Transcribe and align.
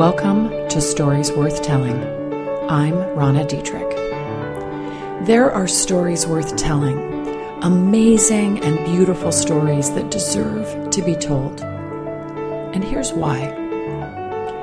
Welcome 0.00 0.48
to 0.70 0.80
Stories 0.80 1.30
Worth 1.30 1.62
Telling. 1.62 2.02
I'm 2.70 2.94
Ronna 3.18 3.46
Detrick. 3.46 5.26
There 5.26 5.52
are 5.52 5.68
stories 5.68 6.26
worth 6.26 6.56
telling, 6.56 6.98
amazing 7.62 8.64
and 8.64 8.82
beautiful 8.86 9.30
stories 9.30 9.90
that 9.90 10.10
deserve 10.10 10.88
to 10.92 11.02
be 11.02 11.14
told. 11.14 11.60
And 11.60 12.82
here's 12.82 13.12
why. 13.12 13.54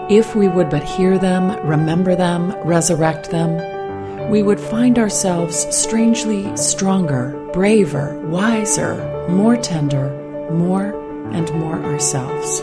If 0.10 0.36
we 0.36 0.48
would 0.48 0.71
but 0.71 0.82
hear 0.82 1.20
them, 1.20 1.64
remember 1.68 2.16
them, 2.16 2.58
resurrect 2.66 3.30
them, 3.30 4.32
we 4.32 4.42
would 4.42 4.60
find 4.60 4.98
ourselves 4.98 5.68
strangely 5.70 6.58
stronger, 6.58 7.47
braver, 7.54 8.18
wiser, 8.22 9.28
more 9.30 9.56
tender, 9.56 10.10
more 10.52 11.00
and 11.32 11.54
more 11.54 11.78
ourselves. 11.83 12.58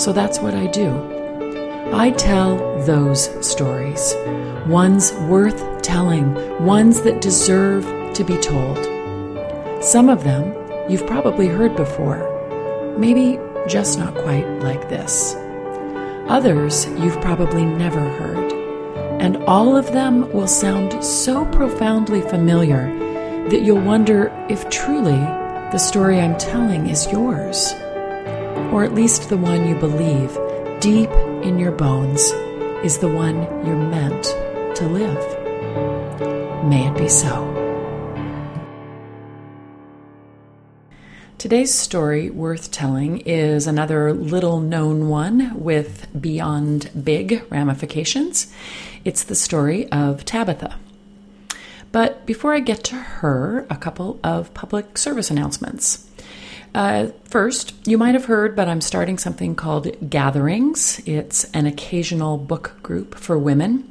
So 0.00 0.12
that's 0.12 0.38
what 0.38 0.54
I 0.54 0.68
do. 0.68 1.13
I 1.96 2.10
tell 2.10 2.56
those 2.80 3.30
stories, 3.46 4.16
ones 4.66 5.12
worth 5.28 5.80
telling, 5.80 6.34
ones 6.64 7.02
that 7.02 7.20
deserve 7.20 7.84
to 8.14 8.24
be 8.24 8.36
told. 8.38 8.78
Some 9.82 10.08
of 10.08 10.24
them 10.24 10.56
you've 10.90 11.06
probably 11.06 11.46
heard 11.46 11.76
before, 11.76 12.18
maybe 12.98 13.38
just 13.68 13.96
not 13.96 14.12
quite 14.16 14.44
like 14.58 14.88
this. 14.88 15.36
Others 16.26 16.86
you've 16.98 17.20
probably 17.20 17.64
never 17.64 18.00
heard, 18.00 18.52
and 19.22 19.36
all 19.44 19.76
of 19.76 19.92
them 19.92 20.28
will 20.32 20.48
sound 20.48 21.02
so 21.02 21.44
profoundly 21.44 22.22
familiar 22.22 22.92
that 23.50 23.62
you'll 23.62 23.80
wonder 23.80 24.32
if 24.50 24.68
truly 24.68 25.20
the 25.70 25.78
story 25.78 26.20
I'm 26.20 26.36
telling 26.38 26.88
is 26.88 27.06
yours, 27.12 27.72
or 28.72 28.82
at 28.82 28.94
least 28.94 29.28
the 29.28 29.36
one 29.36 29.68
you 29.68 29.76
believe 29.76 30.36
deep 30.80 31.10
in 31.44 31.58
your 31.58 31.72
bones 31.72 32.32
is 32.82 32.98
the 32.98 33.08
one 33.08 33.36
you're 33.66 33.76
meant 33.76 34.24
to 34.74 34.88
live. 34.88 36.64
May 36.64 36.88
it 36.88 36.96
be 36.96 37.06
so. 37.06 37.50
Today's 41.36 41.74
story 41.74 42.30
worth 42.30 42.70
telling 42.70 43.18
is 43.20 43.66
another 43.66 44.14
little 44.14 44.60
known 44.60 45.10
one 45.10 45.60
with 45.60 46.06
beyond 46.18 46.90
big 47.04 47.44
ramifications. 47.50 48.50
It's 49.04 49.24
the 49.24 49.34
story 49.34 49.86
of 49.92 50.24
Tabitha. 50.24 50.78
But 51.92 52.24
before 52.24 52.54
I 52.54 52.60
get 52.60 52.82
to 52.84 52.94
her, 52.94 53.66
a 53.68 53.76
couple 53.76 54.18
of 54.24 54.54
public 54.54 54.96
service 54.96 55.30
announcements. 55.30 56.08
Uh, 56.74 57.12
first, 57.22 57.72
you 57.86 57.96
might 57.96 58.14
have 58.14 58.24
heard, 58.24 58.56
but 58.56 58.68
I'm 58.68 58.80
starting 58.80 59.16
something 59.16 59.54
called 59.54 60.10
Gatherings. 60.10 61.00
It's 61.06 61.44
an 61.54 61.66
occasional 61.66 62.36
book 62.36 62.74
group 62.82 63.14
for 63.14 63.38
women. 63.38 63.88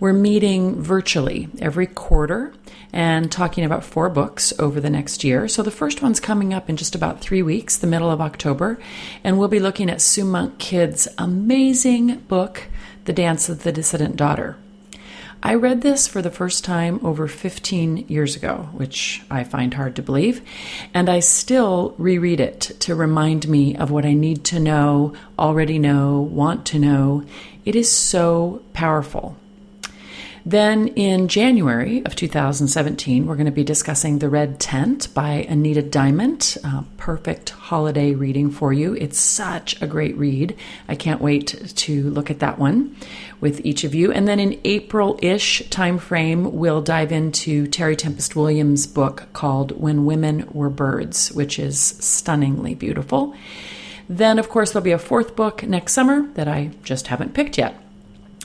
We're 0.00 0.12
meeting 0.12 0.82
virtually 0.82 1.48
every 1.60 1.86
quarter 1.86 2.52
and 2.92 3.30
talking 3.30 3.64
about 3.64 3.84
four 3.84 4.08
books 4.08 4.52
over 4.58 4.80
the 4.80 4.90
next 4.90 5.22
year. 5.22 5.46
So 5.46 5.62
the 5.62 5.70
first 5.70 6.02
one's 6.02 6.18
coming 6.18 6.52
up 6.52 6.68
in 6.68 6.76
just 6.76 6.96
about 6.96 7.20
three 7.20 7.42
weeks, 7.42 7.76
the 7.76 7.86
middle 7.86 8.10
of 8.10 8.20
October, 8.20 8.80
and 9.22 9.38
we'll 9.38 9.48
be 9.48 9.60
looking 9.60 9.88
at 9.88 10.00
Sue 10.00 10.24
Monk 10.24 10.58
Kidd's 10.58 11.06
amazing 11.18 12.16
book, 12.26 12.64
The 13.04 13.12
Dance 13.12 13.48
of 13.48 13.62
the 13.62 13.72
Dissident 13.72 14.16
Daughter. 14.16 14.56
I 15.46 15.56
read 15.56 15.82
this 15.82 16.08
for 16.08 16.22
the 16.22 16.30
first 16.30 16.64
time 16.64 17.04
over 17.04 17.28
15 17.28 18.06
years 18.08 18.34
ago, 18.34 18.70
which 18.72 19.22
I 19.30 19.44
find 19.44 19.74
hard 19.74 19.94
to 19.96 20.02
believe, 20.02 20.40
and 20.94 21.06
I 21.10 21.20
still 21.20 21.94
reread 21.98 22.40
it 22.40 22.60
to 22.80 22.94
remind 22.94 23.46
me 23.46 23.76
of 23.76 23.90
what 23.90 24.06
I 24.06 24.14
need 24.14 24.42
to 24.46 24.58
know, 24.58 25.12
already 25.38 25.78
know, 25.78 26.18
want 26.18 26.64
to 26.68 26.78
know. 26.78 27.24
It 27.66 27.76
is 27.76 27.92
so 27.92 28.62
powerful. 28.72 29.36
Then 30.46 30.88
in 30.88 31.28
January 31.28 32.04
of 32.04 32.14
2017, 32.16 33.24
we're 33.24 33.34
going 33.34 33.46
to 33.46 33.50
be 33.50 33.64
discussing 33.64 34.18
The 34.18 34.28
Red 34.28 34.60
Tent 34.60 35.12
by 35.14 35.46
Anita 35.48 35.82
Diamant. 35.82 36.58
Uh, 36.62 36.82
perfect 36.98 37.48
holiday 37.48 38.12
reading 38.12 38.50
for 38.50 38.70
you. 38.70 38.92
It's 38.92 39.18
such 39.18 39.80
a 39.80 39.86
great 39.86 40.14
read. 40.18 40.54
I 40.86 40.96
can't 40.96 41.22
wait 41.22 41.74
to 41.76 42.10
look 42.10 42.30
at 42.30 42.40
that 42.40 42.58
one 42.58 42.94
with 43.40 43.64
each 43.64 43.84
of 43.84 43.94
you. 43.94 44.12
And 44.12 44.28
then 44.28 44.38
in 44.38 44.60
April-ish 44.64 45.62
timeframe, 45.70 46.52
we'll 46.52 46.82
dive 46.82 47.10
into 47.10 47.66
Terry 47.66 47.96
Tempest 47.96 48.36
Williams' 48.36 48.86
book 48.86 49.28
called 49.32 49.80
When 49.80 50.04
Women 50.04 50.46
Were 50.52 50.68
Birds, 50.68 51.32
which 51.32 51.58
is 51.58 51.80
stunningly 51.80 52.74
beautiful. 52.74 53.34
Then, 54.10 54.38
of 54.38 54.50
course, 54.50 54.72
there'll 54.72 54.84
be 54.84 54.92
a 54.92 54.98
fourth 54.98 55.36
book 55.36 55.62
next 55.62 55.94
summer 55.94 56.28
that 56.34 56.48
I 56.48 56.72
just 56.82 57.06
haven't 57.06 57.32
picked 57.32 57.56
yet. 57.56 57.80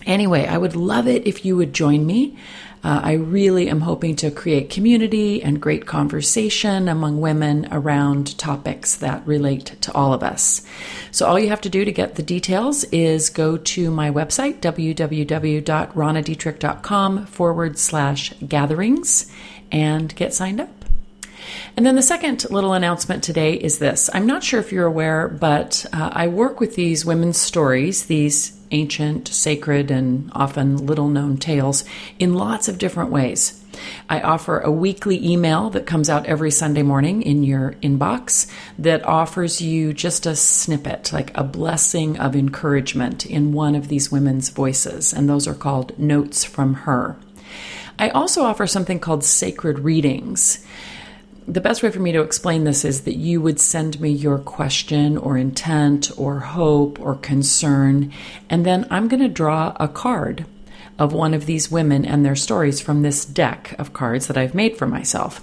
Anyway, 0.09 0.45
I 0.47 0.57
would 0.57 0.75
love 0.75 1.07
it 1.07 1.27
if 1.27 1.45
you 1.45 1.55
would 1.55 1.71
join 1.71 2.03
me. 2.03 2.35
Uh, 2.83 2.99
I 3.03 3.11
really 3.13 3.69
am 3.69 3.81
hoping 3.81 4.15
to 4.17 4.31
create 4.31 4.71
community 4.71 5.43
and 5.43 5.61
great 5.61 5.85
conversation 5.85 6.89
among 6.89 7.21
women 7.21 7.67
around 7.71 8.35
topics 8.39 8.95
that 8.95 9.21
relate 9.27 9.75
to 9.81 9.93
all 9.93 10.11
of 10.11 10.23
us. 10.23 10.65
So, 11.11 11.27
all 11.27 11.37
you 11.37 11.49
have 11.49 11.61
to 11.61 11.69
do 11.69 11.85
to 11.85 11.91
get 11.91 12.15
the 12.15 12.23
details 12.23 12.85
is 12.85 13.29
go 13.29 13.57
to 13.57 13.91
my 13.91 14.09
website, 14.09 14.61
www.ronnadetrick.com 14.61 17.25
forward 17.27 17.77
slash 17.77 18.33
gatherings, 18.47 19.31
and 19.71 20.15
get 20.15 20.33
signed 20.33 20.59
up. 20.59 20.71
And 21.77 21.85
then 21.85 21.95
the 21.95 22.01
second 22.01 22.49
little 22.49 22.73
announcement 22.73 23.23
today 23.23 23.53
is 23.53 23.77
this 23.77 24.09
I'm 24.11 24.25
not 24.25 24.43
sure 24.43 24.59
if 24.59 24.71
you're 24.71 24.87
aware, 24.87 25.27
but 25.27 25.85
uh, 25.93 26.09
I 26.13 26.29
work 26.29 26.59
with 26.59 26.73
these 26.75 27.05
women's 27.05 27.37
stories, 27.37 28.07
these 28.07 28.58
ancient, 28.71 29.27
sacred, 29.27 29.91
and 29.91 30.31
often 30.33 30.85
little 30.85 31.07
known 31.07 31.37
tales 31.37 31.83
in 32.17 32.33
lots 32.33 32.67
of 32.67 32.77
different 32.77 33.11
ways. 33.11 33.63
I 34.09 34.21
offer 34.21 34.59
a 34.59 34.71
weekly 34.71 35.25
email 35.25 35.69
that 35.69 35.85
comes 35.85 36.09
out 36.09 36.25
every 36.25 36.51
Sunday 36.51 36.81
morning 36.81 37.21
in 37.21 37.43
your 37.43 37.73
inbox 37.83 38.51
that 38.77 39.05
offers 39.05 39.61
you 39.61 39.93
just 39.93 40.25
a 40.25 40.35
snippet, 40.35 41.13
like 41.13 41.35
a 41.37 41.43
blessing 41.43 42.17
of 42.17 42.35
encouragement 42.35 43.25
in 43.25 43.53
one 43.53 43.75
of 43.75 43.87
these 43.87 44.11
women's 44.11 44.49
voices, 44.49 45.13
and 45.13 45.29
those 45.29 45.47
are 45.47 45.53
called 45.53 45.97
Notes 45.97 46.43
from 46.43 46.73
Her. 46.73 47.17
I 47.97 48.09
also 48.09 48.43
offer 48.43 48.65
something 48.65 48.99
called 48.99 49.23
Sacred 49.23 49.79
Readings 49.79 50.65
the 51.49 51.61
best 51.61 51.81
way 51.81 51.89
for 51.89 51.99
me 51.99 52.11
to 52.11 52.21
explain 52.21 52.63
this 52.63 52.85
is 52.85 53.01
that 53.01 53.15
you 53.15 53.41
would 53.41 53.59
send 53.59 53.99
me 53.99 54.11
your 54.11 54.37
question 54.37 55.17
or 55.17 55.35
intent 55.35 56.11
or 56.15 56.39
hope 56.39 56.99
or 56.99 57.15
concern, 57.15 58.11
and 58.49 58.65
then 58.65 58.85
I'm 58.91 59.07
going 59.07 59.23
to 59.23 59.27
draw 59.27 59.75
a 59.79 59.87
card 59.87 60.45
of 60.99 61.11
one 61.11 61.33
of 61.33 61.47
these 61.47 61.71
women 61.71 62.05
and 62.05 62.23
their 62.23 62.35
stories 62.35 62.79
from 62.79 63.01
this 63.01 63.25
deck 63.25 63.73
of 63.79 63.93
cards 63.93 64.27
that 64.27 64.37
I've 64.37 64.53
made 64.53 64.77
for 64.77 64.85
myself. 64.85 65.41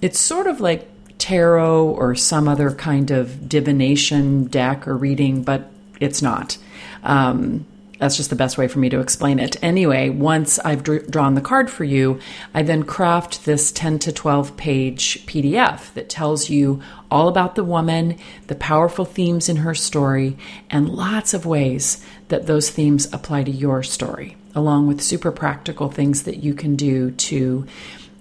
It's 0.00 0.18
sort 0.18 0.48
of 0.48 0.60
like 0.60 0.88
tarot 1.18 1.88
or 1.90 2.14
some 2.14 2.48
other 2.48 2.70
kind 2.72 3.10
of 3.12 3.48
divination 3.48 4.46
deck 4.46 4.88
or 4.88 4.96
reading, 4.96 5.44
but 5.44 5.70
it's 6.00 6.20
not. 6.20 6.58
Um, 7.04 7.66
that's 7.98 8.16
just 8.16 8.30
the 8.30 8.36
best 8.36 8.58
way 8.58 8.68
for 8.68 8.78
me 8.78 8.88
to 8.88 9.00
explain 9.00 9.38
it. 9.38 9.56
Anyway, 9.62 10.10
once 10.10 10.58
I've 10.60 10.82
dr- 10.82 11.10
drawn 11.10 11.34
the 11.34 11.40
card 11.40 11.70
for 11.70 11.84
you, 11.84 12.18
I 12.52 12.62
then 12.62 12.82
craft 12.82 13.44
this 13.44 13.72
10 13.72 13.98
to 14.00 14.12
12 14.12 14.56
page 14.56 15.24
PDF 15.26 15.92
that 15.94 16.08
tells 16.08 16.50
you 16.50 16.80
all 17.10 17.28
about 17.28 17.54
the 17.54 17.64
woman, 17.64 18.18
the 18.48 18.54
powerful 18.54 19.04
themes 19.04 19.48
in 19.48 19.56
her 19.56 19.74
story, 19.74 20.36
and 20.70 20.88
lots 20.88 21.34
of 21.34 21.46
ways 21.46 22.04
that 22.28 22.46
those 22.46 22.70
themes 22.70 23.12
apply 23.12 23.44
to 23.44 23.50
your 23.50 23.82
story, 23.82 24.36
along 24.54 24.86
with 24.86 25.00
super 25.00 25.30
practical 25.30 25.88
things 25.88 26.24
that 26.24 26.42
you 26.42 26.54
can 26.54 26.76
do 26.76 27.10
to 27.12 27.66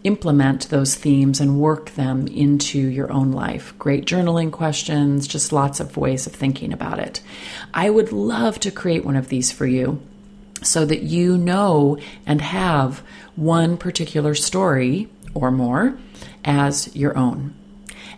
implement 0.03 0.70
those 0.70 0.96
themes 0.96 1.40
and 1.40 1.59
work 1.59 1.91
them 1.91 2.28
into 2.28 2.79
your 2.79 3.11
own 3.11 3.32
life. 3.32 3.73
Great 3.79 4.05
journaling 4.05 4.52
questions, 4.52 5.28
just 5.28 5.53
lots 5.53 5.79
of 5.79 5.97
ways 5.97 6.28
of 6.28 6.34
thinking 6.34 6.73
about 6.73 7.00
it. 7.00 7.22
I 7.73 7.90
would 7.90 8.11
love 8.11 8.59
to 8.61 8.72
create 8.72 9.05
one 9.05 9.16
of 9.16 9.29
these 9.29 9.52
for 9.52 9.66
you 9.66 10.02
so 10.61 10.85
that 10.85 11.03
you 11.03 11.38
know 11.38 11.97
and 12.26 12.41
have 12.41 13.03
one 13.35 13.78
particular 13.78 14.35
story 14.35 15.09
or 15.34 15.52
more 15.52 15.97
as 16.46 16.94
your 16.96 17.17
own. 17.17 17.53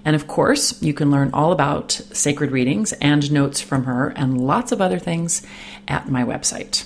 And 0.03 0.15
of 0.15 0.27
course, 0.27 0.81
you 0.83 0.93
can 0.93 1.09
learn 1.09 1.31
all 1.33 1.51
about 1.51 1.91
sacred 1.91 2.51
readings 2.51 2.93
and 2.93 3.31
notes 3.31 3.59
from 3.59 3.85
her 3.85 4.09
and 4.09 4.39
lots 4.39 4.71
of 4.71 4.81
other 4.81 4.99
things 4.99 5.45
at 5.87 6.09
my 6.09 6.23
website, 6.23 6.85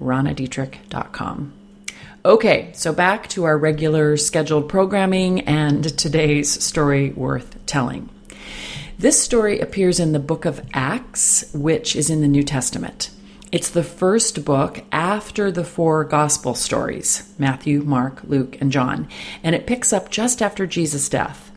ronnadetrick.com. 0.00 1.59
Okay, 2.22 2.70
so 2.74 2.92
back 2.92 3.28
to 3.28 3.44
our 3.44 3.56
regular 3.56 4.18
scheduled 4.18 4.68
programming 4.68 5.40
and 5.48 5.96
today's 5.96 6.62
story 6.62 7.12
worth 7.12 7.64
telling. 7.64 8.10
This 8.98 9.18
story 9.18 9.58
appears 9.58 9.98
in 9.98 10.12
the 10.12 10.18
book 10.18 10.44
of 10.44 10.60
Acts, 10.74 11.50
which 11.54 11.96
is 11.96 12.10
in 12.10 12.20
the 12.20 12.28
New 12.28 12.42
Testament. 12.42 13.10
It's 13.52 13.70
the 13.70 13.82
first 13.82 14.44
book 14.44 14.84
after 14.92 15.50
the 15.50 15.64
four 15.64 16.04
gospel 16.04 16.54
stories 16.54 17.32
Matthew, 17.38 17.80
Mark, 17.80 18.20
Luke, 18.24 18.60
and 18.60 18.70
John, 18.70 19.08
and 19.42 19.54
it 19.54 19.66
picks 19.66 19.90
up 19.90 20.10
just 20.10 20.42
after 20.42 20.66
Jesus' 20.66 21.08
death. 21.08 21.49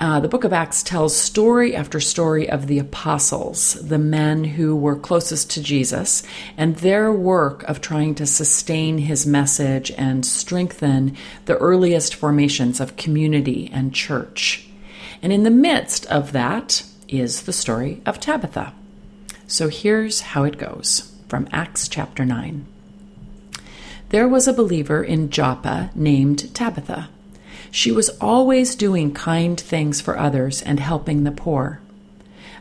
Uh, 0.00 0.20
the 0.20 0.28
book 0.28 0.44
of 0.44 0.52
Acts 0.52 0.84
tells 0.84 1.16
story 1.16 1.74
after 1.74 1.98
story 1.98 2.48
of 2.48 2.68
the 2.68 2.78
apostles, 2.78 3.74
the 3.74 3.98
men 3.98 4.44
who 4.44 4.76
were 4.76 4.94
closest 4.94 5.50
to 5.50 5.62
Jesus, 5.62 6.22
and 6.56 6.76
their 6.76 7.12
work 7.12 7.64
of 7.64 7.80
trying 7.80 8.14
to 8.14 8.26
sustain 8.26 8.98
his 8.98 9.26
message 9.26 9.90
and 9.98 10.24
strengthen 10.24 11.16
the 11.46 11.56
earliest 11.56 12.14
formations 12.14 12.78
of 12.78 12.96
community 12.96 13.68
and 13.72 13.92
church. 13.92 14.68
And 15.20 15.32
in 15.32 15.42
the 15.42 15.50
midst 15.50 16.06
of 16.06 16.30
that 16.30 16.84
is 17.08 17.42
the 17.42 17.52
story 17.52 18.00
of 18.06 18.20
Tabitha. 18.20 18.72
So 19.48 19.68
here's 19.68 20.20
how 20.20 20.44
it 20.44 20.58
goes 20.58 21.12
from 21.26 21.48
Acts 21.50 21.88
chapter 21.88 22.24
9. 22.24 22.66
There 24.10 24.28
was 24.28 24.46
a 24.46 24.52
believer 24.52 25.02
in 25.02 25.28
Joppa 25.30 25.90
named 25.96 26.54
Tabitha. 26.54 27.08
She 27.70 27.92
was 27.92 28.08
always 28.20 28.74
doing 28.74 29.12
kind 29.12 29.60
things 29.60 30.00
for 30.00 30.18
others 30.18 30.62
and 30.62 30.80
helping 30.80 31.24
the 31.24 31.30
poor. 31.30 31.80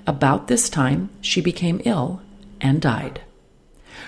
About 0.05 0.47
this 0.47 0.69
time, 0.69 1.09
she 1.21 1.41
became 1.41 1.81
ill 1.85 2.21
and 2.61 2.81
died. 2.81 3.21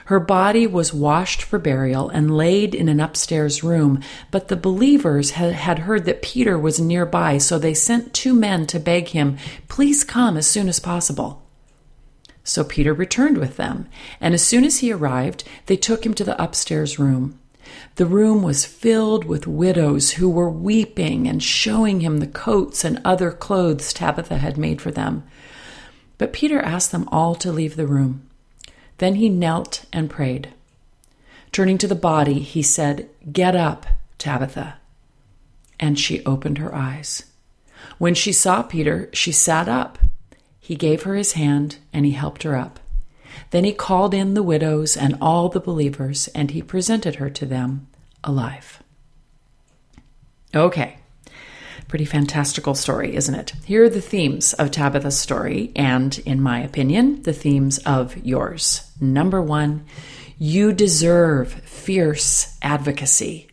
Her 0.06 0.19
body 0.19 0.66
was 0.66 0.94
washed 0.94 1.42
for 1.42 1.60
burial 1.60 2.10
and 2.10 2.36
laid 2.36 2.74
in 2.74 2.90
an 2.90 3.00
upstairs 3.00 3.63
room, 3.63 4.01
but 4.31 4.48
the 4.48 4.56
believers 4.56 5.31
had, 5.31 5.80
heard 5.80 6.06
that 6.06 6.22
Peter 6.22 6.57
was 6.57 6.80
nearby, 6.80 7.38
so 7.38 7.60
they 7.60 7.74
sent 7.74 8.13
two 8.13 8.34
men 8.34 8.66
to 8.68 8.80
beg 8.80 9.10
him, 9.10 9.38
Please 9.68 10.04
come 10.04 10.38
as 10.38 10.48
soon 10.48 10.68
as 10.68 10.80
possible. 10.80 11.44
So 12.44 12.63
Peter 12.63 12.94
returned 12.94 13.38
with 13.38 13.57
them, 13.57 13.88
and 14.19 14.34
as 14.34 14.44
soon 14.44 14.63
as 14.63 14.80
he 14.80 14.92
arrived, 14.92 15.44
they 15.68 15.75
took 15.75 16.06
him 16.06 16.13
to 16.16 16.24
the 16.24 16.42
upstairs 16.42 16.98
room. 16.98 17.38
The 18.00 18.06
room 18.06 18.44
was 18.44 18.63
filled 18.63 19.25
with 19.25 19.46
widows 19.46 20.12
who 20.12 20.30
were 20.30 20.50
weeping 20.50 21.28
and 21.28 21.44
showing 21.44 22.00
him 22.00 22.19
the 22.19 22.28
coats 22.28 22.86
and 22.86 23.01
other 23.04 23.30
clothes 23.30 23.92
Tabitha 23.92 24.38
had 24.38 24.57
made 24.57 24.81
for 24.81 24.90
them. 24.90 25.24
But 26.18 26.31
Peter 26.31 26.62
asked 26.62 26.94
them 26.94 27.10
all 27.12 27.36
to 27.36 27.51
leave 27.51 27.75
the 27.75 27.86
room. 27.86 28.25
Then 29.00 29.16
he 29.16 29.28
knelt 29.28 29.84
and 29.92 30.10
prayed. 30.10 30.54
Turning 31.51 31.78
to 31.78 31.90
the 31.90 31.94
body, 31.94 32.40
he 32.40 32.62
said, 32.62 33.10
Get 33.34 33.54
up, 33.54 33.86
Tabitha. 34.18 34.78
And 35.78 36.00
she 36.00 36.24
opened 36.25 36.57
her 36.57 36.74
eyes. 36.74 37.24
When 37.98 38.16
she 38.16 38.31
saw 38.31 38.63
Peter, 38.63 39.10
she 39.12 39.34
sat 39.34 39.68
up. 39.68 40.00
He 40.62 40.75
gave 40.75 41.04
her 41.04 41.16
his 41.16 41.34
hand 41.34 41.80
and 41.92 42.06
he 42.06 42.13
helped 42.13 42.44
her 42.44 42.56
up. 42.56 42.80
Then 43.51 43.66
he 43.66 43.74
called 43.74 44.13
in 44.13 44.36
the 44.36 44.44
widows 44.44 44.96
and 44.96 45.18
all 45.19 45.50
the 45.50 45.60
believers, 45.60 46.28
and 46.30 46.51
he 46.51 46.62
presented 46.62 47.16
her 47.16 47.30
to 47.31 47.46
them 47.46 47.88
alive. 48.24 48.81
Okay, 50.56 50.98
pretty 51.88 52.06
fantastical 52.06 52.75
story, 52.75 53.16
isn't 53.16 53.36
it? 53.36 53.54
Here 53.66 53.83
are 53.83 53.89
the 53.89 54.01
themes 54.01 54.54
of 54.54 54.71
Tabitha's 54.71 55.18
story, 55.18 55.71
and 55.75 56.18
in 56.19 56.42
my 56.42 56.60
opinion, 56.60 57.24
the 57.24 57.33
themes 57.33 57.80
of 57.80 58.16
yours. 58.25 58.89
Number 59.01 59.42
one, 59.42 59.86
you 60.38 60.71
deserve 60.71 61.51
fierce 61.51 62.57
advocacy. 62.62 63.50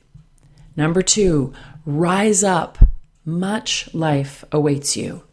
Number 0.76 1.02
two, 1.02 1.52
rise 1.84 2.44
up. 2.44 2.78
Much 3.24 3.92
life 3.92 4.44
awaits 4.52 4.96
you. 4.96 5.24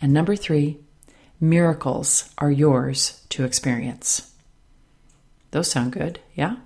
And 0.00 0.12
number 0.12 0.36
three, 0.36 0.78
miracles 1.40 2.32
are 2.38 2.50
yours 2.50 3.24
to 3.30 3.44
experience. 3.44 4.32
Those 5.50 5.70
sound 5.70 5.92
good, 5.92 6.20
yeah? 6.34 6.56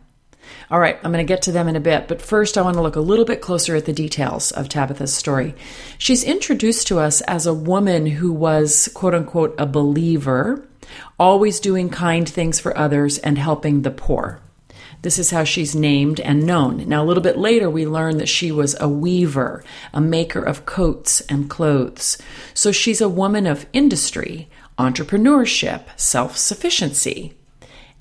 All 0.71 0.81
right, 0.81 0.99
I'm 1.03 1.13
going 1.13 1.25
to 1.25 1.31
get 1.31 1.43
to 1.43 1.53
them 1.53 1.69
in 1.69 1.77
a 1.77 1.81
bit, 1.81 2.09
but 2.09 2.23
first 2.23 2.57
I 2.57 2.63
want 2.63 2.75
to 2.77 2.83
look 2.83 2.97
a 2.97 3.01
little 3.01 3.25
bit 3.25 3.41
closer 3.41 3.77
at 3.77 3.85
the 3.85 3.93
details 3.93 4.51
of 4.53 4.69
Tabitha's 4.69 5.13
story. 5.13 5.55
She's 5.99 6.25
introduced 6.25 6.87
to 6.89 6.99
us 6.99 7.21
as 7.23 7.47
a 7.47 7.55
woman 7.55 8.07
who 8.07 8.33
was, 8.33 8.89
quote 8.95 9.15
unquote, 9.15 9.55
a 9.59 9.67
believer, 9.67 10.67
always 11.19 11.61
doing 11.61 11.91
kind 11.91 12.29
things 12.29 12.61
for 12.61 12.77
others 12.77 13.19
and 13.19 13.39
helping 13.39 13.83
the 13.83 13.91
poor. 13.91 14.41
This 15.03 15.19
is 15.19 15.31
how 15.31 15.45
she's 15.45 15.75
named 15.75 16.19
and 16.21 16.47
known. 16.47 16.89
Now, 16.89 17.03
a 17.03 17.05
little 17.05 17.23
bit 17.23 17.37
later, 17.37 17.69
we 17.69 17.87
learn 17.87 18.17
that 18.17 18.29
she 18.29 18.51
was 18.51 18.75
a 18.81 18.89
weaver, 18.89 19.63
a 19.93 20.01
maker 20.01 20.43
of 20.43 20.65
coats 20.65 21.21
and 21.29 21.51
clothes. 21.51 22.17
So 22.55 22.73
she's 22.73 23.03
a 23.03 23.09
woman 23.09 23.47
of 23.47 23.67
industry, 23.75 24.49
entrepreneurship, 24.79 25.85
self 25.97 26.39
sufficiency, 26.39 27.35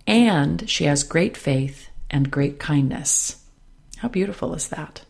and 0.08 0.70
she 0.70 0.86
has 0.86 1.04
great 1.04 1.36
faith 1.36 1.90
and 2.14 2.32
great 2.32 2.60
kindness. 2.60 3.44
How 3.98 4.08
beautiful 4.08 4.54
is 4.54 4.70
that? 4.70 5.02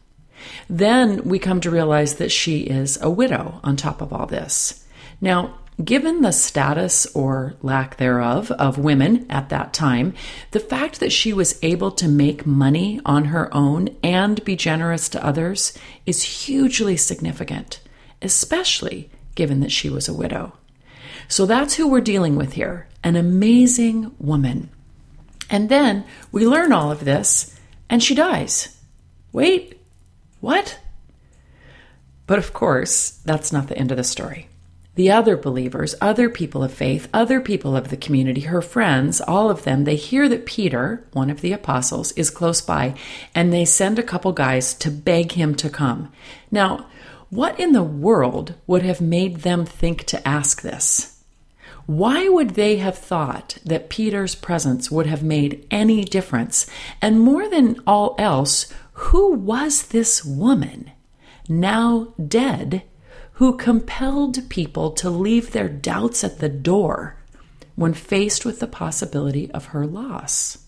Then 0.70 1.24
we 1.24 1.40
come 1.40 1.62
to 1.62 1.72
realize 1.72 2.16
that 2.16 2.32
she 2.32 2.62
is 2.62 2.98
a 3.02 3.10
widow 3.10 3.60
on 3.64 3.76
top 3.76 4.02
of 4.02 4.12
all 4.12 4.26
this. 4.26 4.86
Now, 5.22 5.60
given 5.84 6.22
the 6.22 6.32
status 6.32 7.06
or 7.16 7.56
lack 7.62 7.98
thereof 7.98 8.52
of 8.52 8.78
women 8.78 9.26
at 9.30 9.50
that 9.50 9.74
time, 9.74 10.14
the 10.52 10.60
fact 10.60 11.00
that 11.00 11.12
she 11.12 11.34
was 11.34 11.58
able 11.64 11.92
to 11.92 12.08
make 12.08 12.46
money 12.46 13.00
on 13.06 13.26
her 13.26 13.54
own 13.54 13.90
and 14.04 14.44
be 14.46 14.56
generous 14.56 15.10
to 15.10 15.26
others 15.26 15.78
is 16.06 16.46
hugely 16.46 16.98
significant, 16.98 17.80
especially 18.22 19.10
given 19.36 19.62
that 19.62 19.72
she 19.72 19.90
was 19.90 20.08
a 20.08 20.14
widow. 20.14 20.54
So 21.28 21.46
that's 21.46 21.76
who 21.76 21.88
we're 21.88 22.02
dealing 22.02 22.36
with 22.36 22.54
here 22.54 22.88
an 23.04 23.16
amazing 23.18 24.14
woman. 24.18 24.70
And 25.54 25.70
then 25.70 26.04
we 26.32 26.48
learn 26.48 26.72
all 26.74 26.92
of 26.92 27.06
this, 27.06 27.56
and 27.88 28.02
she 28.02 28.16
dies. 28.16 28.76
Wait, 29.32 29.80
what? 30.42 30.80
But 32.26 32.40
of 32.40 32.54
course, 32.54 33.22
that's 33.24 33.54
not 33.54 33.68
the 33.68 33.78
end 33.78 33.92
of 33.92 33.98
the 33.98 34.04
story. 34.04 34.50
The 34.96 35.12
other 35.12 35.38
believers, 35.38 35.94
other 36.02 36.28
people 36.28 36.64
of 36.64 36.74
faith, 36.74 37.08
other 37.14 37.40
people 37.40 37.76
of 37.76 37.90
the 37.90 37.98
community, 37.98 38.42
her 38.42 38.64
friends, 38.64 39.22
all 39.22 39.52
of 39.52 39.64
them, 39.64 39.84
they 39.84 39.96
hear 39.96 40.28
that 40.28 40.48
Peter, 40.48 41.06
one 41.14 41.30
of 41.30 41.42
the 41.42 41.54
apostles, 41.54 42.14
is 42.14 42.32
close 42.32 42.60
by, 42.60 42.96
and 43.36 43.54
they 43.54 43.64
send 43.64 44.00
a 44.00 44.04
couple 44.04 44.32
guys 44.32 44.74
to 44.74 44.90
beg 44.90 45.34
him 45.34 45.54
to 45.56 45.70
come. 45.70 46.12
Now, 46.50 46.88
what 47.30 47.60
in 47.60 47.74
the 47.74 47.84
world 47.84 48.56
would 48.66 48.82
have 48.82 49.02
made 49.02 49.42
them 49.42 49.66
think 49.66 50.06
to 50.06 50.28
ask 50.28 50.64
this? 50.64 51.13
Why 51.86 52.30
would 52.30 52.52
they 52.52 52.78
have 52.78 52.98
thought 52.98 53.58
that 53.66 53.90
Peter's 53.90 54.36
presence 54.36 54.90
would 54.90 55.06
have 55.06 55.24
made 55.24 55.68
any 55.70 56.06
difference? 56.06 56.66
And 57.02 57.20
more 57.20 57.50
than 57.50 57.82
all 57.86 58.16
else, 58.18 58.72
who 58.94 59.34
was 59.34 59.88
this 59.88 60.24
woman, 60.24 60.92
now 61.50 62.14
dead, 62.26 62.84
who 63.34 63.58
compelled 63.58 64.50
people 64.50 64.92
to 64.92 65.10
leave 65.10 65.52
their 65.52 65.68
doubts 65.68 66.24
at 66.24 66.40
the 66.40 66.50
door 66.50 67.18
when 67.76 67.94
faced 67.94 68.46
with 68.46 68.60
the 68.60 68.68
possibility 68.68 69.52
of 69.52 69.68
her 69.68 69.86
loss? 69.86 70.60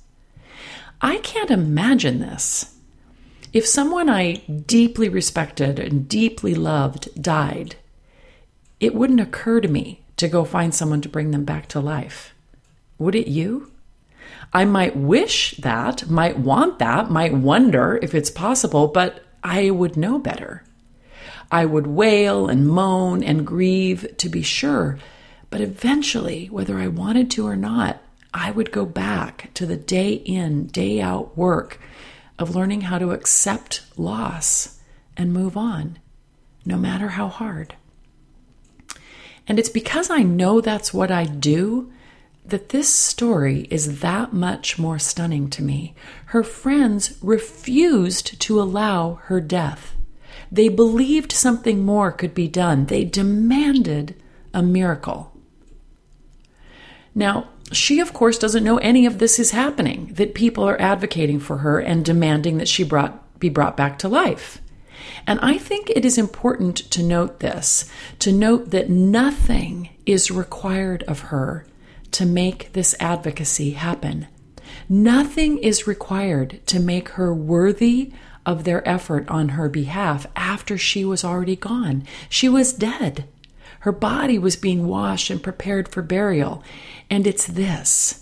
I 1.02 1.18
can't 1.18 1.52
imagine 1.52 2.20
this. 2.20 2.76
If 3.54 3.66
someone 3.66 4.10
I 4.10 4.44
deeply 4.66 5.08
respected 5.08 5.80
and 5.80 6.10
deeply 6.10 6.56
loved 6.56 7.22
died, 7.22 7.76
it 8.82 8.94
wouldn't 8.94 9.22
occur 9.22 9.62
to 9.62 9.68
me 9.70 10.02
to 10.18 10.28
go 10.28 10.46
find 10.46 10.74
someone 10.74 11.02
to 11.02 11.10
bring 11.10 11.32
them 11.32 11.46
back 11.46 11.68
to 11.70 11.80
life. 11.80 12.34
Would 12.98 13.16
it 13.16 13.28
you? 13.28 13.72
I 14.54 14.66
might 14.66 14.96
wish 14.96 15.56
that, 15.58 16.10
might 16.10 16.40
want 16.40 16.80
that, 16.80 17.10
might 17.10 17.34
wonder 17.34 18.00
if 18.02 18.16
it's 18.16 18.30
possible, 18.30 18.88
but 18.88 19.22
I 19.44 19.70
would 19.70 19.98
know 19.98 20.18
better. 20.18 20.64
I 21.52 21.66
would 21.66 21.88
wail 21.88 22.48
and 22.48 22.68
moan 22.68 23.24
and 23.24 23.46
grieve 23.46 24.16
to 24.18 24.30
be 24.30 24.42
sure, 24.42 24.98
but 25.50 25.62
eventually, 25.62 26.48
whether 26.48 26.78
I 26.78 26.88
wanted 26.88 27.30
to 27.32 27.48
or 27.48 27.56
not, 27.56 28.02
I 28.34 28.52
would 28.52 28.72
go 28.72 28.86
back 28.86 29.52
to 29.54 29.66
the 29.66 29.78
day 29.78 30.14
in, 30.14 30.68
day 30.68 31.02
out 31.02 31.38
work 31.38 31.80
of 32.38 32.56
learning 32.56 32.82
how 32.82 32.98
to 32.98 33.12
accept 33.12 33.82
loss 33.96 34.80
and 35.16 35.32
move 35.32 35.56
on, 35.56 36.00
no 36.66 36.78
matter 36.78 37.10
how 37.10 37.28
hard. 37.28 37.76
And 39.48 39.60
it's 39.60 39.70
because 39.70 40.10
I 40.10 40.24
know 40.24 40.62
that's 40.62 40.94
what 40.94 41.12
I 41.12 41.26
do 41.26 41.92
that 42.46 42.70
this 42.70 42.94
story 42.94 43.68
is 43.72 44.02
that 44.02 44.34
much 44.34 44.78
more 44.78 45.00
stunning 45.00 45.50
to 45.50 45.64
me. 45.64 45.96
Her 46.28 46.44
friends 46.44 47.18
refused 47.22 48.40
to 48.42 48.62
allow 48.62 49.16
her 49.24 49.42
death. 49.42 49.96
They 50.52 50.70
believed 50.70 51.32
something 51.32 51.84
more 51.84 52.12
could 52.12 52.36
be 52.36 52.48
done. 52.48 52.86
They 52.86 53.04
demanded 53.04 54.16
a 54.54 54.62
miracle. 54.62 55.36
Now, 57.16 57.50
she, 57.72 58.00
of 58.00 58.14
course, 58.14 58.38
doesn't 58.38 58.64
know 58.64 58.78
any 58.78 59.06
of 59.06 59.18
this 59.18 59.40
is 59.40 59.52
happening, 59.52 60.12
that 60.14 60.36
people 60.36 60.64
are 60.64 60.80
advocating 60.80 61.40
for 61.40 61.58
her 61.58 61.80
and 61.80 62.06
demanding 62.06 62.58
that 62.60 62.68
she 62.68 62.84
brought, 62.84 63.40
be 63.40 63.50
brought 63.50 63.76
back 63.76 63.98
to 64.00 64.08
life. 64.08 64.62
And 65.28 65.40
I 65.42 65.58
think 65.58 65.90
it 65.90 66.06
is 66.06 66.18
important 66.18 66.78
to 66.92 67.04
note 67.04 67.40
this 67.40 67.90
to 68.20 68.32
note 68.32 68.72
that 68.72 68.90
nothing 68.90 69.90
is 70.06 70.32
required 70.32 71.04
of 71.04 71.20
her 71.32 71.66
to 72.12 72.26
make 72.26 72.72
this 72.74 72.96
advocacy 73.00 73.72
happen. 73.72 74.28
Nothing 74.88 75.58
is 75.58 75.88
required 75.88 76.60
to 76.68 76.80
make 76.80 77.10
her 77.10 77.34
worthy 77.34 78.12
of 78.46 78.64
their 78.64 78.88
effort 78.88 79.28
on 79.30 79.50
her 79.50 79.68
behalf 79.68 80.28
after 80.36 80.78
she 80.78 81.04
was 81.04 81.24
already 81.24 81.56
gone. 81.56 82.04
She 82.30 82.48
was 82.48 82.74
dead. 82.74 83.28
Her 83.80 83.92
body 83.92 84.38
was 84.40 84.56
being 84.56 84.88
washed 84.88 85.30
and 85.30 85.42
prepared 85.42 85.88
for 85.88 86.02
burial. 86.02 86.64
And 87.10 87.26
it's 87.28 87.48
this 87.48 88.22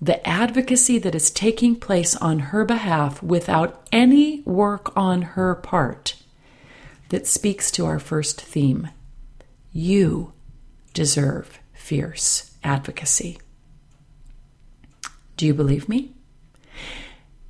the 0.00 0.26
advocacy 0.26 0.98
that 0.98 1.14
is 1.14 1.30
taking 1.30 1.74
place 1.74 2.14
on 2.16 2.38
her 2.38 2.64
behalf 2.64 3.20
without 3.22 3.84
any 3.90 4.42
work 4.42 4.96
on 4.96 5.22
her 5.22 5.56
part 5.56 6.14
that 7.08 7.26
speaks 7.26 7.70
to 7.72 7.86
our 7.86 7.98
first 7.98 8.40
theme. 8.40 8.88
You 9.72 10.32
deserve 10.92 11.58
fierce 11.72 12.56
advocacy. 12.62 13.38
Do 15.36 15.46
you 15.46 15.54
believe 15.54 15.88
me? 15.88 16.14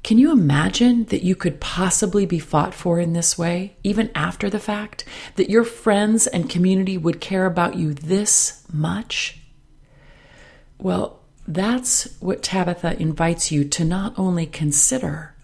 Can 0.03 0.17
you 0.17 0.33
imagine 0.33 1.05
that 1.07 1.23
you 1.23 1.35
could 1.35 1.61
possibly 1.61 2.25
be 2.25 2.39
fought 2.39 2.73
for 2.73 2.99
in 2.99 3.13
this 3.13 3.37
way, 3.37 3.77
even 3.83 4.11
after 4.15 4.49
the 4.49 4.59
fact? 4.59 5.05
That 5.37 5.51
your 5.51 5.65
friends 5.65 6.27
and 6.27 6.49
community 6.49 6.97
would 6.97 7.21
care 7.21 7.47
about 7.47 7.75
you 7.75 7.93
this 7.93 8.65
much? 8.73 9.41
Well, 10.79 11.21
that's 11.47 12.19
what 12.21 12.43
Tabitha 12.43 13.01
invites 13.01 13.51
you 13.51 13.65
to 13.65 13.85
not 13.85 14.19
only 14.19 14.47
consider, 14.47 15.35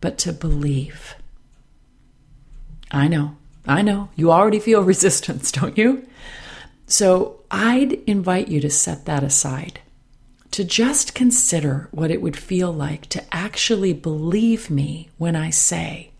but 0.00 0.18
to 0.18 0.32
believe. 0.32 1.14
I 2.90 3.08
know, 3.08 3.36
I 3.66 3.82
know, 3.82 4.08
you 4.16 4.30
already 4.30 4.58
feel 4.58 4.82
resistance, 4.84 5.52
don't 5.52 5.78
you? 5.78 6.06
So 6.86 7.40
I'd 7.50 7.92
invite 8.06 8.48
you 8.48 8.60
to 8.60 8.70
set 8.70 9.04
that 9.06 9.22
aside, 9.22 9.80
to 10.50 10.64
just 10.64 11.14
consider 11.14 11.88
what 11.92 12.10
it 12.10 12.20
would 12.20 12.36
feel 12.36 12.72
like 12.72 13.06
to 13.10 13.22
actually 13.34 13.92
believe 13.92 14.70
me 14.70 15.10
when 15.18 15.36
I 15.36 15.50
say, 15.50 16.10